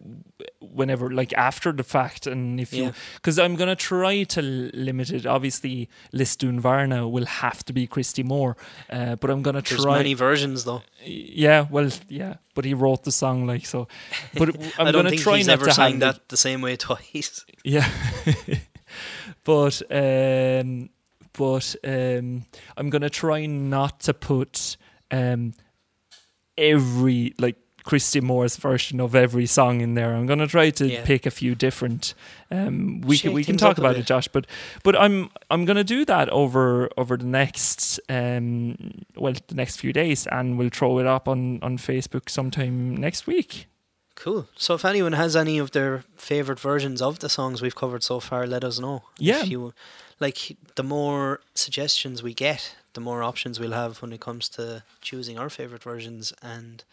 [0.61, 2.85] whenever like after the fact and if Yeah.
[2.87, 5.27] you because I'm gonna try to limit it.
[5.27, 8.57] Obviously, Lisdoonvarna will have to be Christy Moore,
[8.91, 9.99] uh, but I'm gonna There's try.
[9.99, 10.83] many versions though.
[11.05, 13.89] Yeah, well, yeah, but he wrote the song like so.
[14.35, 17.45] But I'm gonna think try he's not ever to sang that the same way twice.
[17.65, 17.89] yeah.
[19.45, 20.91] but um
[21.33, 22.45] but um
[22.77, 24.77] I'm gonna try not to put
[25.11, 25.55] um
[26.59, 30.15] every like Christy Moore's version of every song in there.
[30.15, 31.05] I'm gonna try to Yeah.
[31.05, 32.15] pick a few different
[32.51, 34.47] um we can we can talk about it, Josh, but
[34.83, 38.77] but I'm I'm gonna do that over over the next um
[39.17, 43.27] well the next few days and we'll throw it up on, on Facebook sometime next
[43.27, 43.67] week.
[44.15, 44.47] Cool.
[44.57, 48.21] So if anyone has any of their favorite versions of the songs we've covered so
[48.21, 49.03] far, let us know.
[49.19, 49.43] Yeah.
[49.43, 49.73] You
[50.21, 54.85] like the more suggestions we get, the more options we'll have when it comes to
[55.01, 56.85] choosing our favorite versions and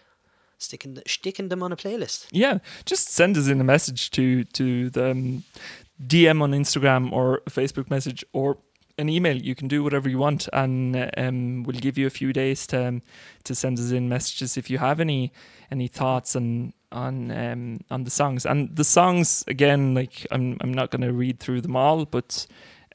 [0.60, 2.28] sticking sticking them on a playlist.
[2.32, 5.44] Yeah, just send us in a message to to the um,
[6.06, 8.58] DM on Instagram or Facebook message or
[8.98, 9.38] an email.
[9.38, 12.68] You can do whatever you want, and uh, um, we'll give you a few days
[12.68, 13.02] to um,
[13.46, 15.32] to send us in messages if you have any
[15.72, 18.46] any thoughts on on um, on the songs.
[18.46, 22.46] And the songs again, like I'm I'm not going to read through them all, but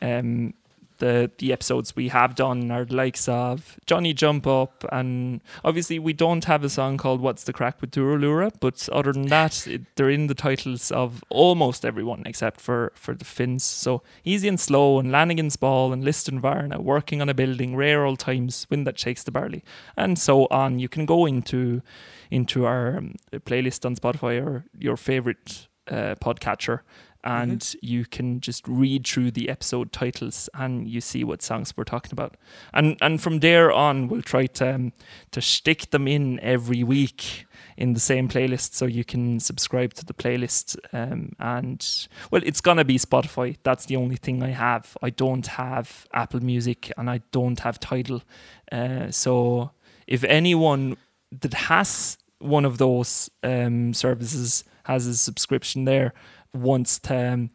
[0.03, 0.55] um,
[0.99, 5.99] the the episodes we have done are the likes of Johnny Jump Up, and obviously
[5.99, 9.27] we don't have a song called "What's the Crack with Toora Loora," but other than
[9.29, 13.65] that, it, they're in the titles of almost everyone except for for the Finns.
[13.65, 18.19] So easy and slow, and Lanigan's Ball, and Lisdoonvarna, working on a building, rare old
[18.19, 19.65] times, wind that shakes the barley,
[19.97, 20.79] and so on.
[20.79, 21.83] You can go into
[22.31, 26.81] into our um, playlist on Spotify or your favorite uh, podcatcher
[27.25, 31.85] and you can just read through the episode titles and you see what songs we're
[31.85, 32.37] talking about.
[32.73, 34.93] And and from there on, we'll try to um,
[35.31, 37.47] to stick them in every week
[37.77, 40.77] in the same playlist, so you can subscribe to the playlist.
[40.93, 43.57] Um, and well, it's gonna be Spotify.
[43.63, 44.97] That's the only thing I have.
[45.03, 48.23] I don't have Apple Music and I don't have Tidal.
[48.71, 49.71] Uh, so
[50.07, 50.99] if anyone
[51.41, 56.13] that has one of those um, services has a subscription there
[56.55, 57.51] wants to um,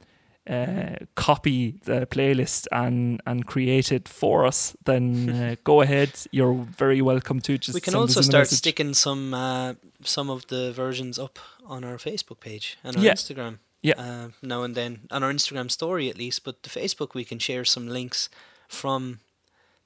[0.50, 6.10] uh, copy the playlist and and create it for us, then uh, go ahead.
[6.32, 7.58] You're very welcome to.
[7.58, 8.58] Just we can also start message.
[8.58, 9.74] sticking some uh,
[10.04, 13.14] some of the versions up on our Facebook page and our Yeah.
[13.14, 13.60] Instagram.
[13.82, 13.94] Yeah.
[13.98, 17.40] Uh, now and then on our Instagram story at least, but the Facebook we can
[17.40, 18.30] share some links
[18.68, 19.20] from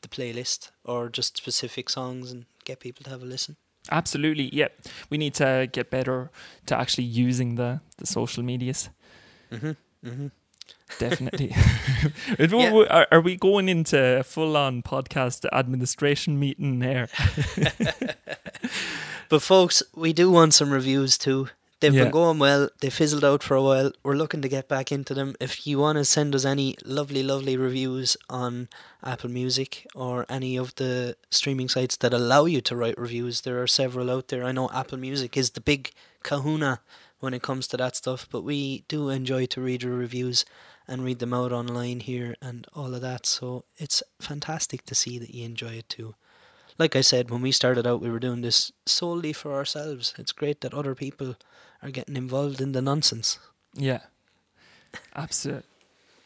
[0.01, 3.55] the playlist or just specific songs and get people to have a listen.
[3.91, 4.69] Absolutely, yeah.
[5.09, 6.29] We need to get better
[6.65, 8.89] to actually using the the social medias.
[9.53, 10.07] Mm-hmm.
[10.07, 10.27] Mm-hmm.
[10.99, 11.53] Definitely.
[12.39, 12.85] Yeah.
[12.89, 17.09] are, are we going into a full on podcast administration meeting there?
[19.29, 21.47] But folks, we do want some reviews too.
[21.79, 22.03] They've Yeah.
[22.03, 22.69] been going well.
[22.81, 23.91] They fizzled out for a while.
[24.03, 25.35] We're looking to get back into them.
[25.39, 28.69] If you want to send us any lovely, lovely reviews on
[29.03, 33.61] Apple Music or any of the streaming sites that allow you to write reviews, there
[33.61, 34.43] are several out there.
[34.43, 35.91] I know Apple Music is the big
[36.21, 36.79] kahuna
[37.23, 40.45] when it comes to that stuff, but we do enjoy to read your reviews
[40.87, 43.25] and read them out online here and all of that.
[43.25, 46.15] So it's fantastic to see that you enjoy it too
[46.77, 50.13] like I said, when we started out, we were doing this solely for ourselves.
[50.17, 51.35] It's great that other people
[51.81, 53.39] are getting involved in the nonsense.
[53.73, 54.01] Yeah.
[55.15, 55.63] Absolutely.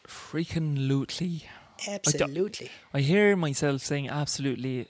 [0.06, 1.44] Freaking lootly.
[1.86, 2.70] Absolutely.
[2.92, 4.88] I hear myself saying absolutely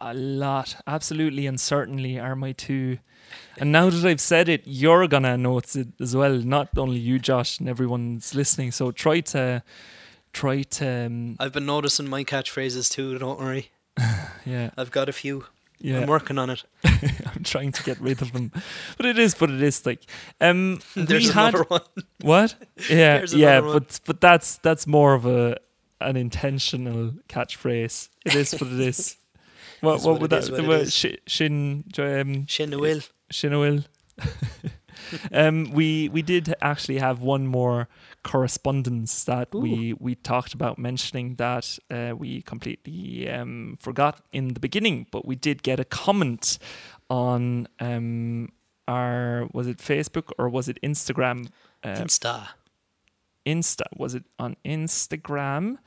[0.00, 0.76] a lot.
[0.86, 2.98] Absolutely and certainly are my two.
[3.58, 6.34] And now that I've said it, you're gonna notice it as well.
[6.34, 8.70] Not only you, Josh, and everyone's listening.
[8.72, 9.62] So try to,
[10.32, 13.18] try to, um, I've been noticing my catchphrases too.
[13.18, 13.70] Don't worry,
[14.44, 15.44] yeah, I've got a few.
[15.78, 16.00] yeah.
[16.00, 16.62] I'm working on it.
[16.84, 18.52] I'm trying to get rid of them,
[18.96, 20.04] but it is, but it is like,
[20.40, 21.82] um, There's had another one.
[22.22, 22.54] what?
[22.88, 23.72] Yeah, yeah, one.
[23.72, 25.58] but but that's that's more of a
[26.00, 28.08] an intentional catchphrase.
[28.24, 29.16] It is what it is.
[29.80, 30.44] What what what would that?
[30.44, 30.94] is what the it word is.
[30.94, 32.46] shi- Shin um,
[33.30, 33.84] Shin will.
[35.32, 37.88] Um, we we did actually have one more
[38.24, 44.60] correspondence that we we talked about mentioning that uh, we completely um, forgot in the
[44.60, 46.58] beginning, but we did get a comment
[47.08, 48.50] on um,
[48.88, 51.50] our was it Facebook or was it Instagram?
[51.84, 52.48] Uh, Insta.
[53.44, 55.78] Insta was it on Instagram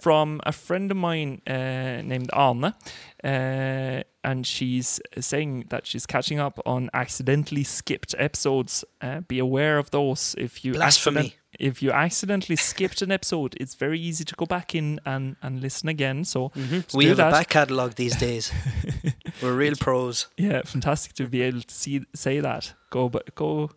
[0.00, 2.74] from a friend of mine uh, named Anna,
[3.22, 8.84] uh, and she's saying that she's catching up on accidentally skipped episodes.
[9.00, 10.34] Uh, be aware of those.
[10.38, 11.18] If you Blasphemy.
[11.18, 15.36] accident- if you accidentally skipped an episode, it's very easy to go back in and,
[15.40, 16.24] and listen again.
[16.24, 16.96] So Mm-hmm.
[16.98, 17.28] We have that.
[17.28, 18.52] a back catalogue these days.
[19.42, 20.26] We're real pros.
[20.36, 22.74] yeah, fantastic to be able to see say that.
[22.90, 23.70] Go but go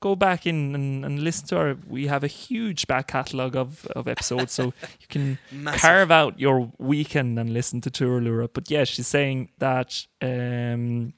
[0.00, 3.86] go back in and, and listen to our we have a huge back catalogue of,
[3.94, 4.64] of episodes so
[5.00, 5.80] you can Massive.
[5.80, 8.48] carve out your weekend and listen to Toora Loora.
[8.52, 11.12] But yeah, she's saying that um,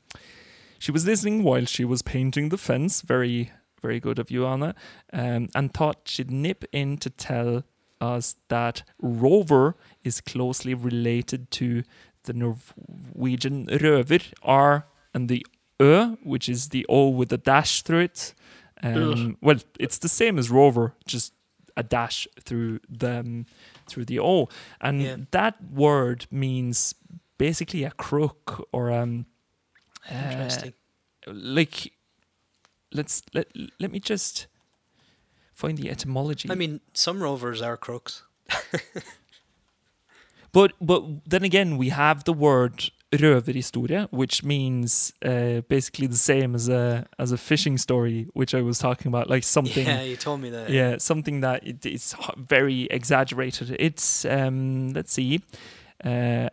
[0.79, 3.03] she was listening while she was painting the fence.
[3.03, 4.75] Very, very good of you, Anna.
[5.13, 7.63] Um, and thought she'd nip in to tell
[8.01, 11.85] us that Rover is closely related to
[12.25, 15.47] the Norwegian Røver, R and the
[15.79, 18.35] Ö, which is the O with a dash through it.
[18.83, 21.33] Um, well, it's the same as Rover, just
[21.77, 23.47] a dash through the um,
[23.87, 24.49] through the O,
[24.81, 25.17] and Yeah.
[25.31, 26.95] that word means
[27.39, 29.27] basically a crook or um,
[30.11, 30.71] uh,
[31.27, 31.93] like
[32.93, 33.47] let's let
[33.81, 34.47] let me just
[35.55, 36.51] find the etymology.
[36.51, 38.25] I mean, some rovers are crooks.
[40.53, 46.55] But but then again, we have the word røverhistorie, which means uh, basically the same
[46.55, 49.87] as a as a fishing story, which I was talking about, like something.
[49.87, 50.71] Yeah, you told me that.
[50.71, 53.77] Yeah, something that it, it's very exaggerated.
[53.79, 55.41] It's um, let's see,
[56.05, 56.49] uh,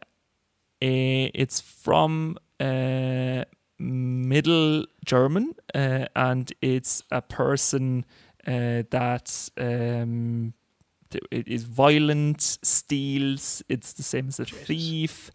[0.82, 3.44] it's from uh,
[3.80, 8.06] Middle German, uh, and it's a person
[8.46, 10.54] uh, that um,
[11.32, 13.64] it is violent, steals.
[13.70, 15.32] It's the same as a thief.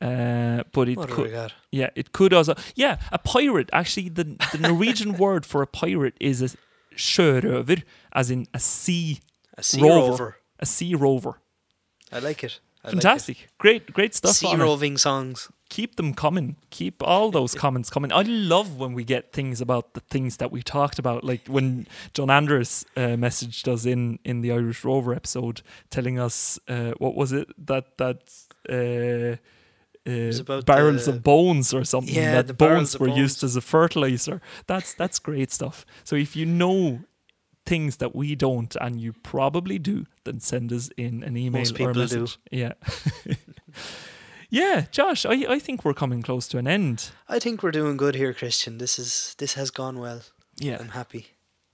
[0.00, 2.54] Uh, but it What could yeah, it could also.
[2.76, 3.68] Yeah, a pirate.
[3.72, 6.48] Actually, the the Norwegian word for a pirate is a
[6.96, 7.82] sjørøver,
[8.12, 9.18] as in a sea
[9.56, 10.10] A sea Rover.
[10.10, 10.36] rover.
[10.60, 11.40] a sea rover.
[12.12, 12.60] I like it.
[12.84, 13.02] I like it.
[13.02, 13.48] Fantastic.
[13.58, 14.36] Great, great stuff.
[14.36, 14.64] Sea on it.
[14.64, 15.48] roving songs.
[15.68, 16.56] Keep them coming.
[16.70, 18.12] Keep all those comments coming.
[18.12, 21.24] I love when we get things about the things that we talked about.
[21.24, 26.58] Like when John Andrews uh, messaged us in in the Irish Rover episode, telling us
[26.68, 28.20] uh, what was it that that.
[30.08, 33.18] Uh, uh, barrels the- of bones or something Yeah, that the bones were bones.
[33.24, 37.00] used as a fertilizer that's that's great stuff so if you know
[37.66, 41.72] things that we don't and you probably do then send us in an email Most
[41.80, 42.26] or a people do.
[42.50, 42.72] yeah
[44.50, 47.96] yeah josh I, I think we're coming close to an end I think we're doing
[47.98, 48.78] good here, Christian.
[48.78, 50.22] This is this has gone well.
[50.58, 51.26] yeah I'm happy.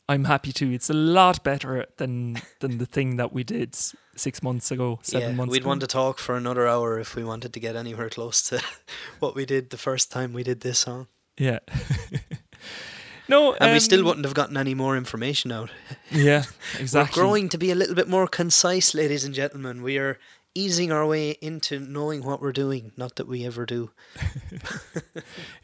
[0.08, 3.74] I'm happy too it's a lot better than than the thing that we did
[4.16, 7.16] six months ago seven yeah, months we'd ago want to talk for another hour if
[7.16, 8.60] we wanted to get anywhere close to
[9.18, 11.06] what we did the first time we did this song.
[11.38, 11.58] yeah
[13.28, 15.70] no And we still um, wouldn't have gotten any more information out.
[16.10, 16.44] yeah
[16.78, 19.82] exactly We're growing to be a little bit more concise, ladies and gentlemen.
[19.82, 20.18] We are
[20.54, 22.92] easing our way into knowing what we're doing.
[22.96, 23.90] Not that we ever do.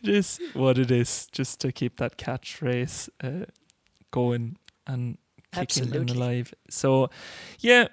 [0.03, 3.45] It is what it is, just to keep that catchphrase uh,
[4.11, 4.56] going
[4.86, 5.18] and
[5.52, 6.16] kicking and Absolutely.
[6.16, 6.54] alive.
[6.68, 7.11] So,
[7.61, 7.88] yeah,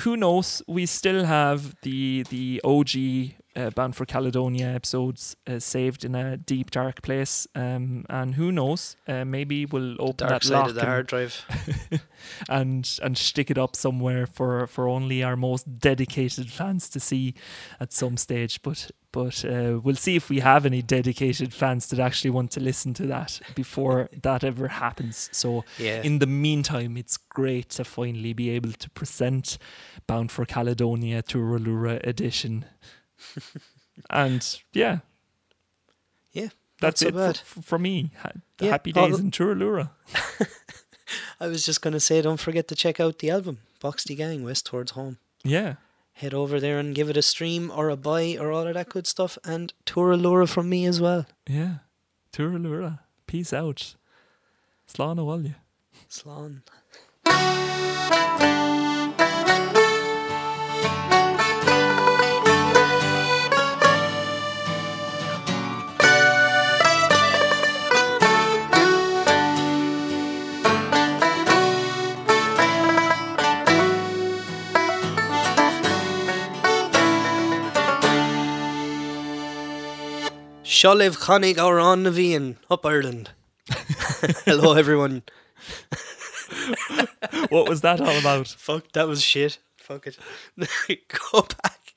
[0.00, 0.62] who knows?
[0.68, 6.36] We still have the the OG uh, Bound for Caledonia episodes uh, saved in a
[6.36, 8.96] deep dark place, um, and who knows?
[9.06, 11.44] Uh, maybe we'll open Dark that side lock of the and, hard drive.
[12.48, 17.34] and and stick it up somewhere for for only our most dedicated fans to see
[17.80, 18.62] at some stage.
[18.62, 22.60] But but uh, we'll see if we have any dedicated fans that actually want to
[22.60, 25.30] listen to that before that ever happens.
[25.32, 26.02] So Yeah.
[26.02, 29.58] in the meantime, it's great to finally be able to present
[30.06, 32.64] Bound for Caledonia Toora Loora edition.
[34.10, 34.98] And yeah.
[36.32, 36.48] Yeah,
[36.80, 37.36] That's so it bad.
[37.38, 38.10] for, for me.
[38.22, 39.90] Ha- Yeah, Happy days the- in Toora Loora.
[41.40, 44.44] I was just going to say, don't forget to check out the album, Bothy Gang,
[44.44, 45.18] West Towards Home.
[45.42, 45.76] Yeah.
[46.12, 48.88] Head over there and give it a stream or a buy or all of that
[48.90, 49.38] good stuff.
[49.44, 51.26] And Toora Loora from me as well.
[51.46, 51.78] Yeah.
[52.32, 52.98] Toora Loora.
[53.26, 53.94] Peace out.
[54.86, 55.54] Slán bhhaile.
[56.10, 56.62] Slán.
[80.68, 83.30] Sholev Chonig Auran Navian, up Ireland.
[84.44, 85.22] Hello, everyone.
[87.48, 88.48] What was that all about?
[88.48, 89.60] Fuck, that was shit.
[89.78, 90.18] Fuck it.
[91.32, 91.94] Go back.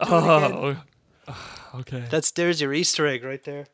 [0.00, 0.76] Oh,
[1.26, 2.04] oh, okay.
[2.10, 3.68] That's there's your Easter egg right there.